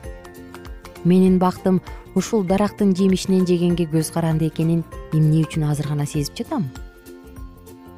Менин 1.05 1.39
бактым 1.39 1.81
ушул 2.15 2.45
дарактын 2.45 2.95
жемишинен 2.95 3.47
жегенге 3.47 3.87
көз 3.89 4.13
каранды 4.13 4.49
экенин 4.49 4.85
эмне 5.13 5.41
үчүн 5.45 5.71
азыр 5.71 5.89
гана 5.89 6.07
сезип 6.07 6.37
жатам? 6.37 6.69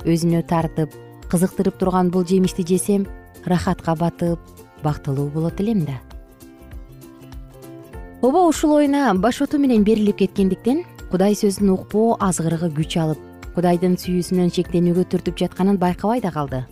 Өзүнө 0.04 0.44
тартып 0.46 0.94
кызыктырып 1.30 1.78
турган 1.78 2.10
бул 2.10 2.24
жемишти 2.24 2.62
жесем 2.62 3.08
рахатка 3.44 3.96
батып 3.96 4.38
бактылуу 4.82 5.28
болот 5.30 5.60
элем 5.60 5.84
да. 5.84 6.00
Обо 8.22 8.46
ушул 8.46 8.76
оюна 8.76 9.14
башоту 9.14 9.58
менен 9.58 9.84
берилип 9.84 10.18
кеткендиктен 10.18 10.84
кудай 11.10 11.34
сөзүн 11.34 11.72
укпоо 11.74 12.16
азгырыгы 12.20 12.68
күч 12.76 12.96
алып 13.02 13.18
кудайдын 13.56 13.96
сүйүүсүнөн 14.00 14.52
чектенүүгө 14.54 15.04
түртүп 15.12 15.40
жатканын 15.42 15.78
байкабай 15.80 16.22
да 16.24 16.30
калды. 16.32 16.62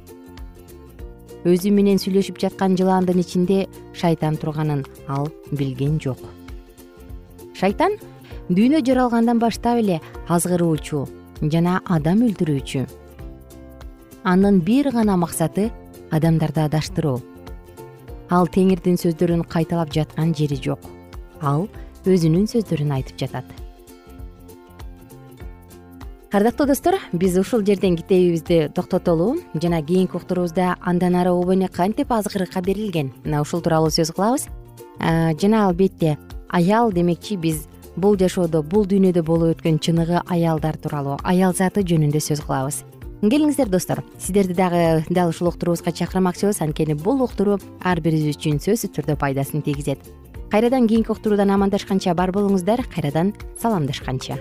Өзү 1.45 1.73
менен 1.73 1.99
сүйлөшүп 2.01 2.39
жаткан 2.41 2.77
жылаандын 2.79 3.21
ичинде 3.21 3.67
шайтан 3.97 4.37
турганын 4.41 4.85
ал 5.09 5.29
билген 5.51 5.99
жок. 6.01 6.21
Шайтан 7.59 7.97
дүйнө 8.49 8.85
жаралгандан 8.87 9.41
баштап 9.43 9.81
эле 9.83 10.01
азгыруучу 10.29 11.07
жана 11.43 11.81
адам 11.85 12.23
өлтүрүүчү. 12.29 12.87
Анын 14.25 14.61
бир 14.61 14.93
гана 14.93 15.17
максаты 15.17 15.71
адамдарды 16.11 16.61
адаштыруу 16.65 17.19
ал 18.31 18.47
теңирдин 18.47 18.99
сөздөрүн 19.01 19.43
кайталап 19.51 19.93
жаткан 19.95 20.35
жери 20.35 20.57
жок. 20.57 20.81
Ал 21.43 21.67
өзүнүн 22.07 22.47
сөздөрүн 22.51 22.95
айтып 22.97 23.19
жатат. 23.19 23.45
Ардактуу 26.31 26.69
достор 26.71 26.95
биз 27.13 27.37
ушул 27.41 27.65
жерден 27.67 27.97
китебибизди 27.99 28.69
токтотолу 28.75 29.41
жана 29.55 29.83
кийинки 29.83 30.15
уктуруубузда 30.17 30.77
андан 30.81 31.17
ары 31.17 31.31
обо 31.31 31.55
эне 31.55 31.69
кантип 31.69 32.13
азгырыкка 32.13 32.63
берилген. 32.63 33.13
Мына 33.25 33.43
ушул 33.43 33.61
тууралуу 33.61 33.91
сөз 33.91 34.15
кылабыз. 34.15 34.47
Жана 35.01 35.67
албетте 35.67 36.19
аял 36.49 36.93
демекчи 36.93 37.37
биз 37.37 37.67
бул 37.97 38.17
жашоодо 38.17 38.63
бул 38.63 38.87
дүйнөдө 38.87 39.23
болуп 39.27 39.57
өткөн 39.57 39.81
чыныгы 39.83 40.23
аялдар 40.27 40.77
тууралуу 40.79 41.19
аял 41.25 41.55
заты 41.55 41.83
жөнүндө 41.83 42.23
сөз 42.23 42.45
кылабыз 42.47 42.85
келиңиздер 43.29 43.69
достор. 43.69 44.01
Сиздерди 44.19 44.55
дагы 44.57 45.05
дал 45.11 45.29
ушул 45.29 45.49
уктуруубузга 45.49 45.93
чакырмакчыбыз. 45.93 46.63
Анткени 46.65 46.95
бул 46.95 47.21
уктуруу 47.21 47.59
ар 47.85 48.01
бирибиз 48.01 48.37
үчүн 48.37 48.63
сөзсүз 48.65 48.95
түрдө 48.97 49.19
пайдасын 49.21 49.61
тийгизет. 49.67 50.01
Кайрадан 50.51 50.89
кийинки 50.89 51.13
уктуруудан 51.13 51.53
амандашканча 51.53 52.15
бар 52.15 52.33
болуңуздар. 52.33 52.87
Кайрадан 52.89 53.35
саламдашканча 53.61 54.41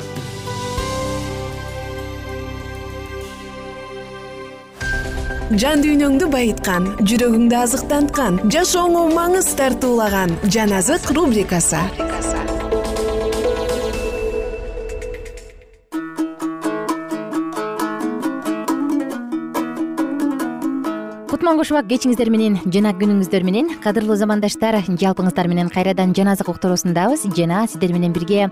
жан 5.59 5.81
дүйнөңдү 5.83 6.29
байыткан 6.31 6.85
жүрөгүңдү 7.03 7.55
азыктанткан 7.59 8.37
жашооңо 8.53 9.01
маңыз 9.11 9.49
тартуулаган 9.59 10.31
жан 10.47 10.71
азык 10.77 11.09
рубрикасы. 11.11 11.81
Кутман 21.27 21.59
кушубак 21.59 21.89
кечиңиздер 21.91 22.31
менен 22.31 22.59
жана 22.71 22.95
күнүңүздөр 22.95 23.43
менен 23.43 23.75
кадырлуу 23.83 24.15
замандаштар 24.15 24.79
жалпыңыздар 24.87 25.51
менен 25.51 25.67
кайрадан 25.73 26.15
жаназык 26.15 26.47
уктуруусундабыз 26.53 27.27
жана 27.35 27.65
сиздер 27.67 27.91
менен 27.91 28.15
бирге 28.15 28.51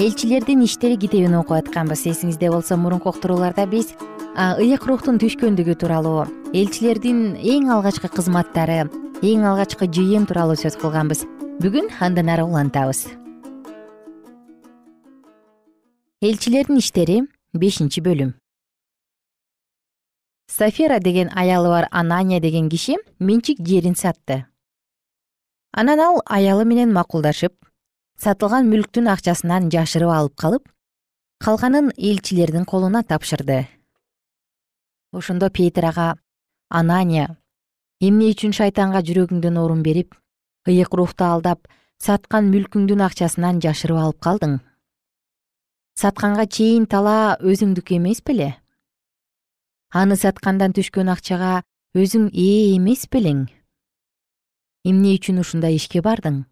элчилердин 0.00 0.64
иштери 0.64 0.96
китебин 0.96 1.36
окуп 1.38 1.60
атканбыз. 1.60 2.06
Эсиңизде 2.08 2.50
болсо 2.50 2.76
мурунку 2.80 3.12
уктурууларда 3.12 3.66
биз 3.70 3.94
ыйык 4.38 4.84
рухтун 4.86 5.18
түшкөндүгү 5.18 5.74
тууралуу 5.74 6.22
элчилердин 6.54 7.34
эң 7.34 7.70
алгачкы 7.74 8.06
кызматтары 8.14 8.84
эң 9.26 9.42
алгачкы 9.42 9.88
жыйын 9.90 10.28
тууралуу 10.30 10.54
сөз 10.54 10.76
кылганбыз. 10.78 11.24
Бүгүн 11.60 11.90
андан 11.98 12.30
ары 12.30 12.44
улантабыз. 12.46 13.08
Элчилердин 16.22 16.78
иштери 16.78 17.24
бешинчи 17.52 18.00
бөлүм. 18.00 18.36
Сафера 20.46 21.00
деген 21.00 21.30
аялы 21.34 21.68
бар 21.68 21.88
анания 21.90 22.40
деген 22.40 22.70
киши 22.70 22.96
менчик 23.18 23.58
жерин 23.66 23.96
сатты. 23.96 24.46
Анан 25.72 25.98
ал 25.98 26.22
аялы 26.26 26.64
менен 26.64 26.92
макулдашып 26.92 27.52
сатылган 28.16 28.70
мүлктүн 28.70 29.10
акчасынан 29.10 29.70
жашырып 29.74 30.14
алып 30.14 30.36
калып 30.36 30.72
калганын 31.42 31.90
элчилердин 31.98 32.64
колуна 32.64 33.02
тапшырды 33.02 33.66
ошондо 35.12 35.50
петир 35.50 35.86
ага 35.90 36.08
анания 36.68 37.36
эмне 38.00 38.30
үчүн 38.32 38.54
шайтанга 38.56 39.02
жүрөгүңдөн 39.06 39.58
орун 39.60 39.82
берип 39.82 40.14
ыйык 40.70 40.94
рухту 40.94 41.26
алдап 41.26 41.66
саткан 42.00 42.50
мүлкүңдүн 42.52 43.02
акчасынан 43.04 43.60
жашырып 43.60 43.98
алып 44.00 44.20
калдың? 44.24 44.58
Сатканга 46.00 46.46
чейин 46.46 46.86
талаа 46.86 47.36
өзүңдүкү 47.42 47.98
эмес 47.98 48.22
беле 48.24 48.54
аны 49.90 50.16
саткандан 50.16 50.72
түшкөн 50.76 51.10
акчага 51.12 51.60
өзүң 51.98 52.30
ээ 52.30 52.76
эмес 52.78 53.04
белең 53.10 53.48
эмне 54.86 55.16
үчүн 55.18 55.42
ушундай 55.42 55.76
ишке 55.76 56.00
бардың? 56.00 56.44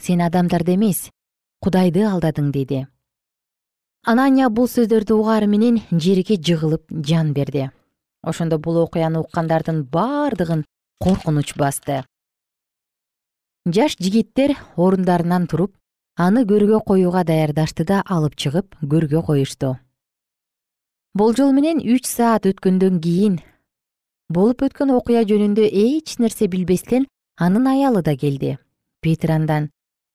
Сен 0.00 0.24
адамдарды 0.24 0.74
эмес 0.74 1.10
кудайды 1.62 2.02
алдадың 2.08 2.50
деди 2.56 2.86
анания 4.02 4.48
бул 4.50 4.66
сөздөрдү 4.66 5.14
угаары 5.14 5.46
менен 5.46 5.80
жерге 5.90 6.36
жыгылып 6.36 6.88
жан 7.06 7.32
берди. 7.32 7.70
Ошондо 8.22 8.58
бул 8.58 8.76
окуяны 8.82 9.20
уккандардын 9.20 9.84
бардыгын 9.84 10.64
коркунуч 11.00 11.54
басты. 11.56 12.02
Жаш 13.66 13.96
жигиттер 13.98 14.56
орундарынан 14.76 15.46
туруп 15.46 15.76
аны 16.16 16.42
көргө 16.44 16.82
коюуга 16.86 17.24
даярдашты 17.24 17.84
да 17.84 18.02
алып 18.06 18.34
чыгып 18.36 18.74
көргө 18.82 19.22
коюшту. 19.26 19.78
Болжол 21.14 21.52
менен 21.52 21.78
үч 21.78 22.06
саат 22.06 22.46
өткөндөн 22.46 22.98
кийин 23.00 23.38
болуп 24.28 24.64
өткөн 24.66 24.90
окуя 24.96 25.22
жөнүндө 25.28 25.68
эч 25.68 26.16
нерсе 26.18 26.48
билбестен 26.48 27.06
анын 27.36 27.66
аялы 27.66 28.02
да 28.02 28.16
келди. 28.16 28.58
Петир 29.00 29.34
андан 29.36 29.70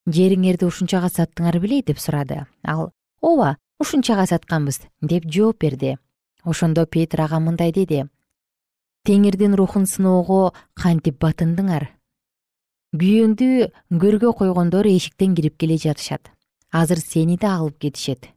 жериңерди 0.08 0.66
ушунчага 0.66 1.08
саттыңар 1.08 1.60
беле 1.60 1.82
деп 1.82 2.00
сурады. 2.00 2.46
Ал 2.64 2.90
ооба 3.22 3.56
ушунчага 3.80 4.26
сатканбыз 4.26 4.80
деп 5.02 5.24
жооп 5.24 5.60
берди. 5.60 5.96
Ошондо 6.44 6.86
петир 6.86 7.20
ага 7.20 7.40
мындай 7.40 7.72
деди. 7.72 8.06
Теңирдин 9.04 9.54
рухун 9.56 9.86
сыноого 9.86 10.54
кантип 10.74 11.18
батындыңар? 11.22 11.90
Күйөөңдү 12.94 13.70
көргө 14.02 14.32
койгондор 14.40 14.86
эшиктен 14.86 15.34
кирип 15.34 15.58
келе 15.58 15.76
жатышат. 15.76 16.30
Азыр 16.72 16.98
сени 16.98 17.36
да 17.36 17.56
алып 17.56 17.78
кетишет 17.78 18.28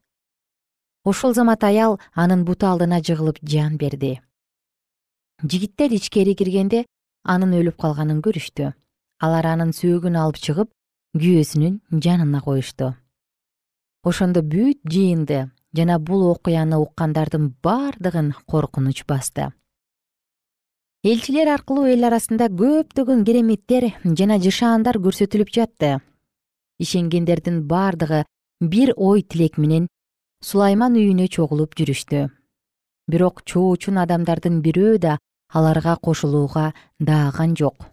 ошол 1.04 1.34
замат 1.34 1.64
аял 1.64 2.00
анын 2.14 2.46
буту 2.46 2.68
алдына 2.68 3.02
жыгылып 3.02 3.40
жан 3.44 3.78
берди. 3.78 4.22
Жигиттер 5.44 5.92
ичкери 5.92 6.36
киргенде 6.36 6.86
анын 7.24 7.56
өлүп 7.58 7.78
калганын 7.82 8.22
көрүштү. 8.22 8.74
Алар 9.20 9.46
анын 9.54 9.74
сөөгүн 9.74 10.18
алып 10.18 10.38
чыгып 10.38 10.70
күйөөсүнүн 11.18 11.82
жанына 12.06 12.42
коюшту 12.42 12.94
ошондо 14.04 14.42
бүт 14.42 14.82
жыйынды 14.90 15.50
жана 15.78 15.98
бул 16.00 16.24
окуяны 16.32 16.78
уккандардын 16.82 17.52
бардыгын 17.64 18.34
коркунуч 18.50 19.04
басты. 19.06 19.52
Элчилер 21.04 21.50
аркылуу 21.54 21.88
эл 21.90 22.06
арасында 22.10 22.50
көптөгөн 22.62 23.24
кереметтер 23.26 23.88
жана 24.04 24.38
жышаандар 24.42 25.00
көрсөтүлүп 25.02 25.54
жатты. 25.54 26.00
Ишенгендердин 26.80 27.64
бардыгы 27.68 28.26
бир 28.60 28.94
ой 28.98 29.22
тилек 29.22 29.58
менен 29.58 29.88
сулайман 30.42 30.98
үйүнө 30.98 31.28
чогулуп 31.30 31.78
жүрүштү. 31.78 32.28
Бирок 33.08 33.46
чоочун 33.46 33.98
адамдардын 34.02 34.62
бирөө 34.62 34.98
да 34.98 35.18
аларга 35.50 35.96
кошулууга 35.98 36.74
дааган 37.00 37.56
жок. 37.56 37.90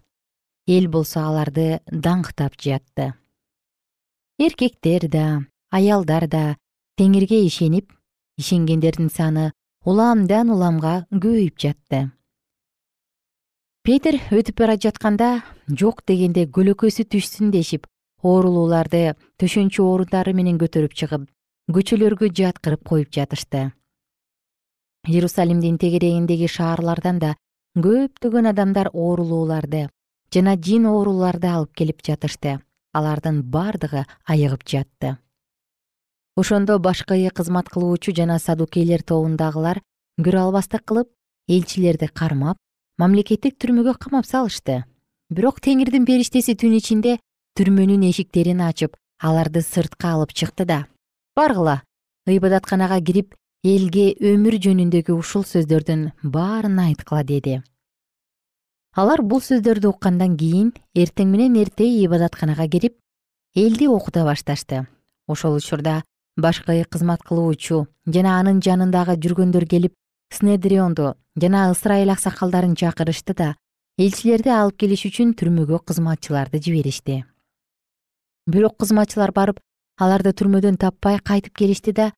Эл 0.67 0.87
болсо 0.87 1.25
аларды 1.25 1.79
даңктап 1.89 2.57
жатты 2.61 3.13
эркектер 4.39 5.09
да 5.11 5.43
аялдар 5.71 6.25
да 6.27 6.43
теңирге 6.97 7.43
ишенип 7.45 7.91
ишенгендердин 8.41 9.09
саны 9.13 9.51
уламдан 9.85 10.49
уламга 10.49 11.05
көбөйүп 11.11 11.59
жатты. 11.61 12.09
Петир 13.83 14.19
өтүп 14.33 14.57
бара 14.59 14.75
жатканда 14.75 15.29
жок 15.69 16.01
дегенде 16.09 16.47
көлөкөсү 16.57 17.05
түшсүн 17.13 17.51
дешип 17.53 17.85
оорулууларды 18.23 19.13
төшөнчү 19.39 19.85
орундары 19.85 20.33
менен 20.33 20.57
көтөрүп 20.59 20.97
чыгып 21.01 21.29
көчөлөргө 21.77 22.31
жаткырып 22.41 22.83
коюп 22.89 23.13
жатышты. 23.13 23.71
Иерусалимдин 25.07 25.77
тегерегиндеги 25.77 26.49
шаарлардан 26.49 27.21
да 27.21 27.35
көптөгөн 27.77 28.51
адамдар 28.51 28.89
оорулууларды 28.91 29.87
жана 30.33 30.57
жин 30.57 30.89
ооруларды 30.89 31.47
алып 31.47 31.73
келип 31.73 32.03
жатышты. 32.03 32.59
Алардын 32.91 33.43
бардыгы 33.45 34.07
айыгып 34.25 34.65
жатты 34.65 35.19
ошондо 36.39 36.79
башкы 36.79 37.29
кызмат 37.35 37.69
кылуучу 37.69 38.15
жана 38.15 38.39
садукейлер 38.39 39.03
тобундагылар 39.03 39.81
көрө 40.19 40.39
албастык 40.45 40.85
кылып 40.85 41.09
элчилерди 41.47 42.07
кармап 42.07 42.57
мамлекеттик 42.97 43.57
түрмөгө 43.59 43.95
камап 43.99 44.25
салышты. 44.25 44.83
Бирок 45.29 45.59
теңирдин 45.59 46.05
периштеси 46.07 46.55
түн 46.55 46.77
ичинде 46.79 47.17
түрмөнүн 47.59 48.07
эшиктерин 48.09 48.61
ачып 48.65 48.95
аларды 49.21 49.61
сыртка 49.61 50.13
алып 50.15 50.33
чыкты 50.33 50.65
да. 50.65 50.85
Баргыла 51.35 51.81
ыйбадатканага 52.27 52.99
кирип 53.01 53.35
элге 53.63 54.13
өмүр 54.19 54.59
жөнүндөгү 54.63 55.15
ушул 55.15 55.43
сөздөрдүн 55.43 56.11
баарын 56.23 56.79
айткыла 56.85 57.23
деди. 57.23 57.59
Алар 58.95 59.21
бул 59.21 59.43
сөздөрдү 59.43 59.91
уккандан 59.91 60.37
кийин 60.37 60.71
эртең 60.95 61.31
менен 61.31 61.59
эрте 61.61 61.87
ыйбадатканага 61.87 62.67
кирип 62.67 62.95
элди 63.55 63.87
окута 63.87 64.23
башташты. 64.23 64.87
Ошол 65.27 65.59
учурда 65.59 66.01
башкы 66.41 66.83
кызмат 66.89 67.23
кылуучу 67.23 67.85
жана 68.05 68.39
анын 68.39 68.61
жанындагы 68.65 69.15
жүргөндөр 69.23 69.65
келип 69.69 69.93
снедрионду 70.33 71.15
жана 71.35 71.69
ысрайыл 71.71 72.13
аксакалдарын 72.13 72.75
чакырышты 72.75 73.33
да 73.33 73.55
элчилерди 73.97 74.51
алып 74.53 74.77
келиш 74.83 75.05
үчүн 75.09 75.33
түрмөгө 75.39 75.81
кызматчыларды 75.89 76.61
жиберишти. 76.63 77.23
Бирок 78.47 78.77
кызматчылар 78.79 79.33
барып 79.35 79.59
аларды 79.99 80.31
түрмөдөн 80.31 80.77
таппай 80.79 81.19
кайтып 81.19 81.57
келишти 81.59 81.91
да 81.93 82.11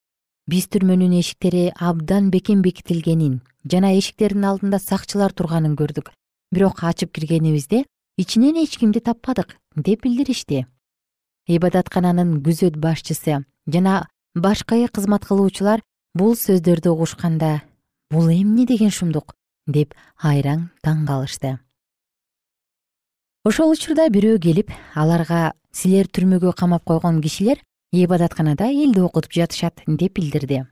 биз 0.46 0.68
түрмөнүн 0.70 1.18
эшиктери 1.18 1.72
абдан 1.74 2.30
бекем 2.30 2.62
бекитилгенин 2.62 3.40
жана 3.64 3.92
эшиктердин 3.98 4.46
алдында 4.46 4.78
сакчылар 4.78 5.32
турганын 5.32 5.74
көрдүк. 5.76 6.12
Бирок 6.52 6.84
ачып 6.84 7.12
киргенибизде 7.16 7.84
ичинен 8.16 8.62
эч 8.62 8.78
кимди 8.78 9.00
таппадык 9.00 9.56
деп 9.76 10.02
билдиришти. 10.04 10.66
Ибадаткананын 11.48 12.42
күзөт 12.46 12.76
башчысы 12.78 13.42
жана 13.66 14.06
башкы 14.34 14.88
кызмат 14.88 15.26
кылуучулар 15.28 15.82
бул 16.14 16.32
сөздөрдү 16.34 16.88
угушканда 16.94 17.62
бул 18.10 18.30
эмне 18.32 18.64
деген 18.66 18.90
шумдук? 18.90 19.34
деп 19.66 19.94
айраң 20.18 20.70
таң 20.82 21.04
калышты. 21.06 21.58
Ошол 23.44 23.70
учурда 23.70 24.08
бирөө 24.10 24.40
келип 24.42 24.72
аларга 24.94 25.52
силер 25.70 26.08
түрмөгө 26.08 26.54
камап 26.56 26.84
койгон 26.84 27.20
кишилер 27.22 27.60
ибадатканада 27.92 28.72
элди 28.72 29.00
окутуп 29.00 29.32
жатышат 29.32 29.84
деп 29.86 30.16
билдирди. 30.16 30.64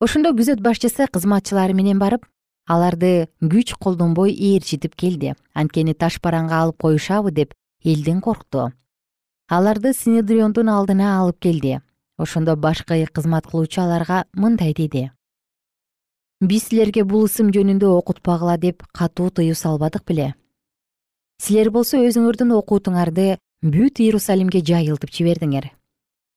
Ошондо 0.00 0.32
күзөт 0.32 0.64
башчысы 0.64 1.06
кызматчылары 1.06 1.74
менен 1.74 2.00
барып 2.00 2.26
аларды 2.66 3.28
күч 3.40 3.76
колдонбой 3.78 4.32
ээрчитип 4.32 4.96
келди. 4.96 5.34
Анткени 5.52 5.94
таш 5.94 6.18
бараңга 6.20 6.62
алып 6.64 6.80
коюшабы? 6.80 7.30
деп 7.30 7.54
элден 7.84 8.20
коркту 8.20 8.72
аларды 9.48 9.92
синедриондун 9.92 10.70
алдына 10.72 11.18
алып 11.20 11.38
келди 11.38 11.80
ошондо 12.18 12.56
башкы 12.56 13.06
кызмат 13.06 13.46
кылуучу 13.46 13.80
аларга 13.80 14.24
мындай 14.32 14.74
деди. 14.74 15.10
Биз 16.40 16.68
силерге 16.68 17.04
бул 17.04 17.24
ысым 17.24 17.50
жөнүндө 17.50 17.86
окутпагыла 17.86 18.58
деп 18.58 18.82
катуу 18.92 19.30
тыюу 19.30 19.54
салбадык 19.54 20.04
беле. 20.04 20.34
Силер 21.38 21.70
болсо 21.70 21.98
өзүңөрдүн 21.98 22.52
окуутуңарды 22.58 23.38
бүт 23.62 24.00
иерусалимге 24.00 24.60
жайылтып 24.60 25.10
жибердиңер 25.10 25.72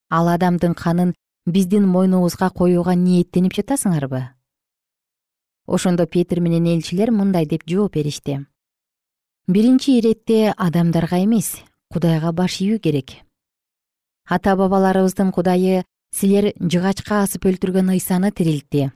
ал 0.08 0.28
адамдын 0.28 0.74
канын 0.74 1.14
биздин 1.46 1.86
мойнубузга 1.86 2.50
коюуга 2.50 2.94
ниеттенип 2.94 3.54
жатасыңарбы? 3.54 4.22
Ошондо 5.66 6.06
петир 6.06 6.40
менен 6.40 6.66
элчилер 6.66 7.10
мындай 7.12 7.46
деп 7.46 7.66
жооп 7.68 7.94
беришти. 7.94 8.46
Биринчи 9.46 9.98
иретте 9.98 10.54
адамдарга 10.56 11.22
эмес 11.24 11.56
кудайга 11.92 12.32
баш 12.32 12.60
ийүү 12.60 12.80
керек 12.80 13.27
ата 14.28 14.56
бабаларыбыздын 14.56 15.32
кудайы 15.32 15.84
силер 16.12 16.52
жыгачка 16.60 17.22
асып 17.24 17.46
өлтүргөн 17.48 17.88
ыйсаны 17.96 18.30
тирилтти. 18.30 18.92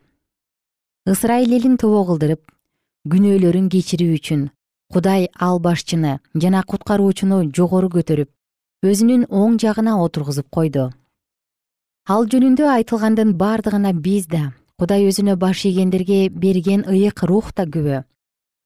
Ысрайыл 1.09 1.57
элин 1.57 1.79
тобо 1.81 2.05
кылдырып 2.09 2.43
күнөөлөрүн 3.09 3.71
кечирүү 3.73 4.19
үчүн 4.19 4.43
кудай 4.93 5.31
ал 5.41 5.59
башчыны 5.59 6.19
жана 6.35 6.63
куткаруучуну 6.69 7.43
жогору 7.57 7.89
көтөрүп 7.97 8.31
өзүнүн 8.85 9.27
оң 9.31 9.57
жагына 9.63 9.97
отургузуп 10.05 10.51
койду. 10.53 10.91
Ал 12.13 12.29
жөнүндө 12.29 12.69
айтылгандын 12.77 13.33
бардыгына 13.41 13.95
биз 13.95 14.29
да 14.29 14.53
кудай 14.79 15.09
өзүнө 15.09 15.37
баш 15.37 15.65
ийгендерге 15.65 16.29
берген 16.29 16.85
ыйык 16.85 17.25
рух 17.25 17.55
да 17.57 17.65
күбө. 17.65 18.05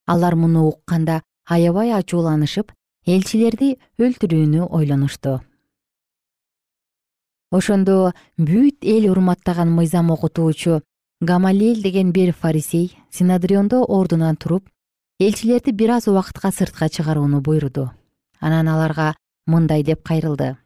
Алар 0.06 0.34
муну 0.34 0.68
укканда 0.72 1.22
аябай 1.46 1.92
ачууланышып 1.94 2.72
элчилерди 3.06 3.76
өлтүрүүнү 3.98 4.66
ойлонушту 4.70 5.40
ошондо 7.50 8.12
бүт 8.38 8.82
эл 8.82 9.10
урматтаган 9.10 9.70
мыйзам 9.70 10.10
окутуучу 10.10 10.82
гамалел 11.20 11.82
деген 11.82 12.12
бир 12.12 12.32
фарисей 12.32 12.98
синадриондо 13.10 13.84
ордунан 13.84 14.36
туруп 14.36 14.68
элчилерди 15.18 15.72
бир 15.72 15.90
аз 15.90 16.08
убакытка 16.08 16.50
сыртка 16.50 16.88
чыгарууну 16.88 17.40
буйруду. 17.40 17.90
Анан 18.40 18.68
аларга 18.68 19.16
мындай 19.46 19.82
деп 19.82 20.02
кайрылды. 20.02 20.56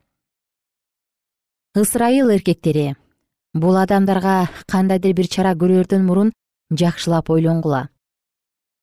Ысрайыл 1.75 2.31
эркектери 2.31 2.97
бул 3.55 3.77
адамдарга 3.77 4.49
кандайдыр 4.67 5.13
бир 5.13 5.29
чара 5.29 5.55
көрөрдөн 5.55 6.03
мурун 6.07 6.33
жакшылап 6.71 7.31
ойлонгула 7.31 7.89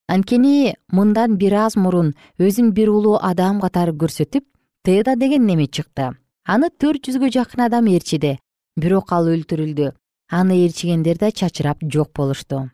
анткени 0.08 0.76
мындан 0.92 1.38
бир 1.38 1.54
аз 1.66 1.76
мурун 1.76 2.16
өзүн 2.38 2.72
бир 2.72 2.90
улуу 2.90 3.18
адам 3.22 3.62
катары 3.62 3.92
көрсөтүп 3.92 4.44
теда 4.84 5.16
деген 5.16 5.46
неме 5.46 5.68
чыкты 5.68 6.16
аны 6.48 6.70
төрт 6.72 7.04
жүзгө 7.08 7.30
жакын 7.36 7.66
адам 7.68 7.88
ээрчиди 7.92 8.38
бирок 8.80 9.12
ал 9.12 9.28
өлтүрүлдү. 9.28 9.92
Аны 10.32 10.56
ээрчигендер 10.64 11.18
да 11.18 11.32
чачырап 11.32 11.84
жок 11.84 12.12
болушту. 12.16 12.70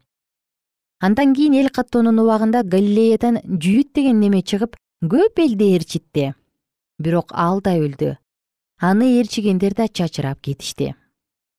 Андан 1.00 1.34
кийин 1.36 1.54
эл 1.54 1.70
каттоонун 1.70 2.20
убагында 2.20 2.64
галилеядан 2.64 3.42
жүйүт 3.46 3.94
деген 3.94 4.20
неме 4.20 4.42
чыгып 4.42 4.78
көп 5.04 5.42
элди 5.46 5.74
ээрчитти 5.76 6.34
бирок 7.00 7.34
ал 7.34 7.62
да 7.62 7.76
өлдү. 7.78 8.18
Аны 8.80 9.20
ээрчигендер 9.20 9.74
да 9.74 9.88
чачырап 9.88 10.42
кетишти. 10.42 10.96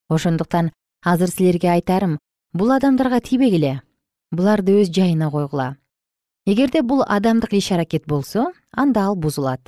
Ошондуктан 0.09 0.72
азыр 1.03 1.29
силерге 1.29 1.70
айтарым 1.70 2.18
бул 2.53 2.70
адамдарга 2.72 3.20
тийбегиле 3.20 3.83
буларды 4.33 4.81
өз 4.83 4.90
жайына 4.90 5.31
койгула. 5.31 5.77
Эгерде 6.46 6.83
бул 6.83 7.03
адамдык 7.07 7.55
иш 7.55 7.72
аракет 7.72 8.07
болсо 8.07 8.53
анда 8.72 9.07
ал 9.07 9.16
бузулат. 9.16 9.61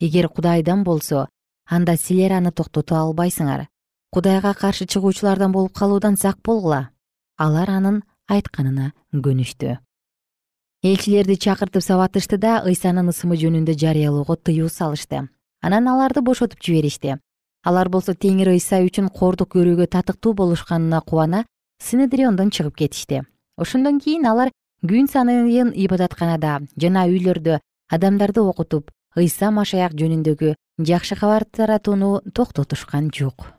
Эгер 0.00 0.28
кудайдан 0.28 0.84
болсо 0.84 1.28
анда 1.66 1.96
силер 1.96 2.32
аны 2.32 2.52
токтото 2.52 2.96
албайсыңар. 2.96 3.68
Кудайга 4.12 4.54
каршы 4.54 4.86
чыгуучулардан 4.86 5.52
болуп 5.52 5.72
калуудан 5.72 6.16
сак 6.16 6.38
болгула. 6.44 6.90
Алар 7.38 7.70
анын 7.70 8.02
айтканына 8.28 8.92
көнүштү. 9.12 9.78
Элчилерди 10.82 11.36
чакыртып 11.36 11.82
сабатышты 11.82 12.38
да 12.38 12.60
ыйсанын 12.66 13.08
ысымы 13.12 13.36
жөнүндө 13.38 13.76
жарыялоого 13.78 14.36
тыюу 14.36 14.68
салышты. 14.68 15.28
Анан 15.62 15.88
аларды 15.88 16.20
бошотуп 16.20 16.58
жиберишти. 16.60 17.18
Алар 17.62 17.88
болсо 17.88 18.14
теңир 18.14 18.50
ыйса 18.50 18.80
үчүн 18.82 19.08
кордук 19.08 19.54
көрүүгө 19.54 19.86
татыктуу 19.86 20.34
болушканына 20.34 21.00
кубана 21.06 21.44
синедриондон 21.78 22.50
чыгып 22.50 22.74
кетишти. 22.76 23.22
Ошондон 23.56 24.00
кийин 24.00 24.26
алар 24.26 24.50
күн 24.82 25.06
саныйын 25.06 25.70
ибадатканада 25.84 26.58
жана 26.76 27.06
үйлөрдө 27.06 27.60
адамдарды 27.94 28.42
окутуп 28.42 28.90
ыйса 29.14 29.52
машаяк 29.54 29.94
жөнүндөгү 29.94 30.56
жакшы 30.78 31.16
кабар 31.16 31.44
таратууну 31.44 32.22
токтотушкан 32.32 33.10
жок. 33.12 33.52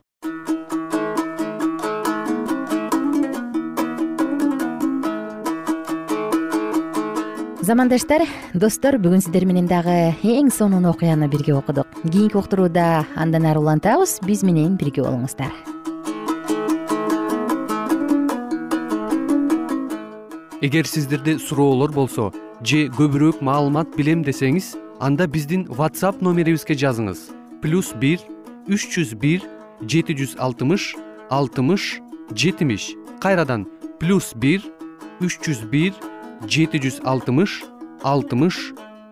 Замандаштар 7.62 8.26
достор 8.52 8.98
бүгүн 8.98 9.22
сиздер 9.22 9.46
менен 9.46 9.68
дагы 9.70 10.12
эң 10.20 10.50
сонун 10.52 10.84
окуяны 10.90 11.30
бирге 11.30 11.54
окудук. 11.54 11.86
Кийинки 12.02 12.36
уктурууда 12.36 13.06
андан 13.16 13.46
ары 13.46 13.62
улантабыз 13.62 14.18
биз 14.26 14.42
менен 14.42 14.76
бирге 14.76 15.06
болуңуздар. 15.06 15.54
Эгер 20.60 20.84
сиздерде 20.84 21.38
суроолор 21.38 21.92
болсо 21.92 22.32
же 22.60 22.88
көбүрөөк 22.88 23.40
маалымат 23.40 23.96
билем 23.96 24.24
десеңиз 24.24 24.74
анда 25.00 25.26
биздин 25.26 25.66
whatsapp 25.66 26.22
номерибизге 26.22 26.74
жазыңыз. 26.78 27.30
Плюс 27.62 27.92
бир 27.98 28.22
үч 28.70 28.86
жүз 28.94 29.14
бир 29.18 29.42
жети 29.82 30.14
жүз 30.14 30.36
алтымыш 30.38 30.94
алтымыш 31.30 31.98
жетимиш. 32.34 32.92
Кайрадан 33.20 33.66
плюс 33.98 34.32
бир 34.34 34.62
үч 35.20 35.40
жүз 35.42 35.64
бир 35.72 35.92
жети 36.46 36.78
жүз 36.78 37.00
алтымыш 37.04 37.62
алтымыш 38.02 38.60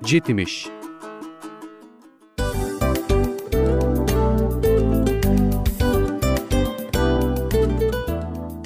жетимиш. 0.06 0.68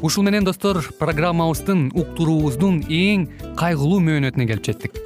Ушул 0.03 0.23
менен 0.23 0.45
достор 0.45 0.85
программабыздын 1.01 1.91
уктуруубуздун 1.97 2.85
эң 2.87 3.27
кайгылуу 3.59 3.99
мөөнөтүнө 4.05 4.47
келип 4.53 4.69
жеттик 4.69 5.06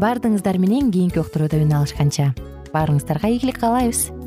баардыгыңыздар 0.00 0.58
менен 0.62 0.90
кийинки 0.94 1.20
уктурууда 1.20 1.60
үн 1.60 1.76
алышканча. 1.76 2.32
Баарыңыздарга 2.72 3.28
ийгилик 3.28 3.60
каалайбыз 3.60 4.21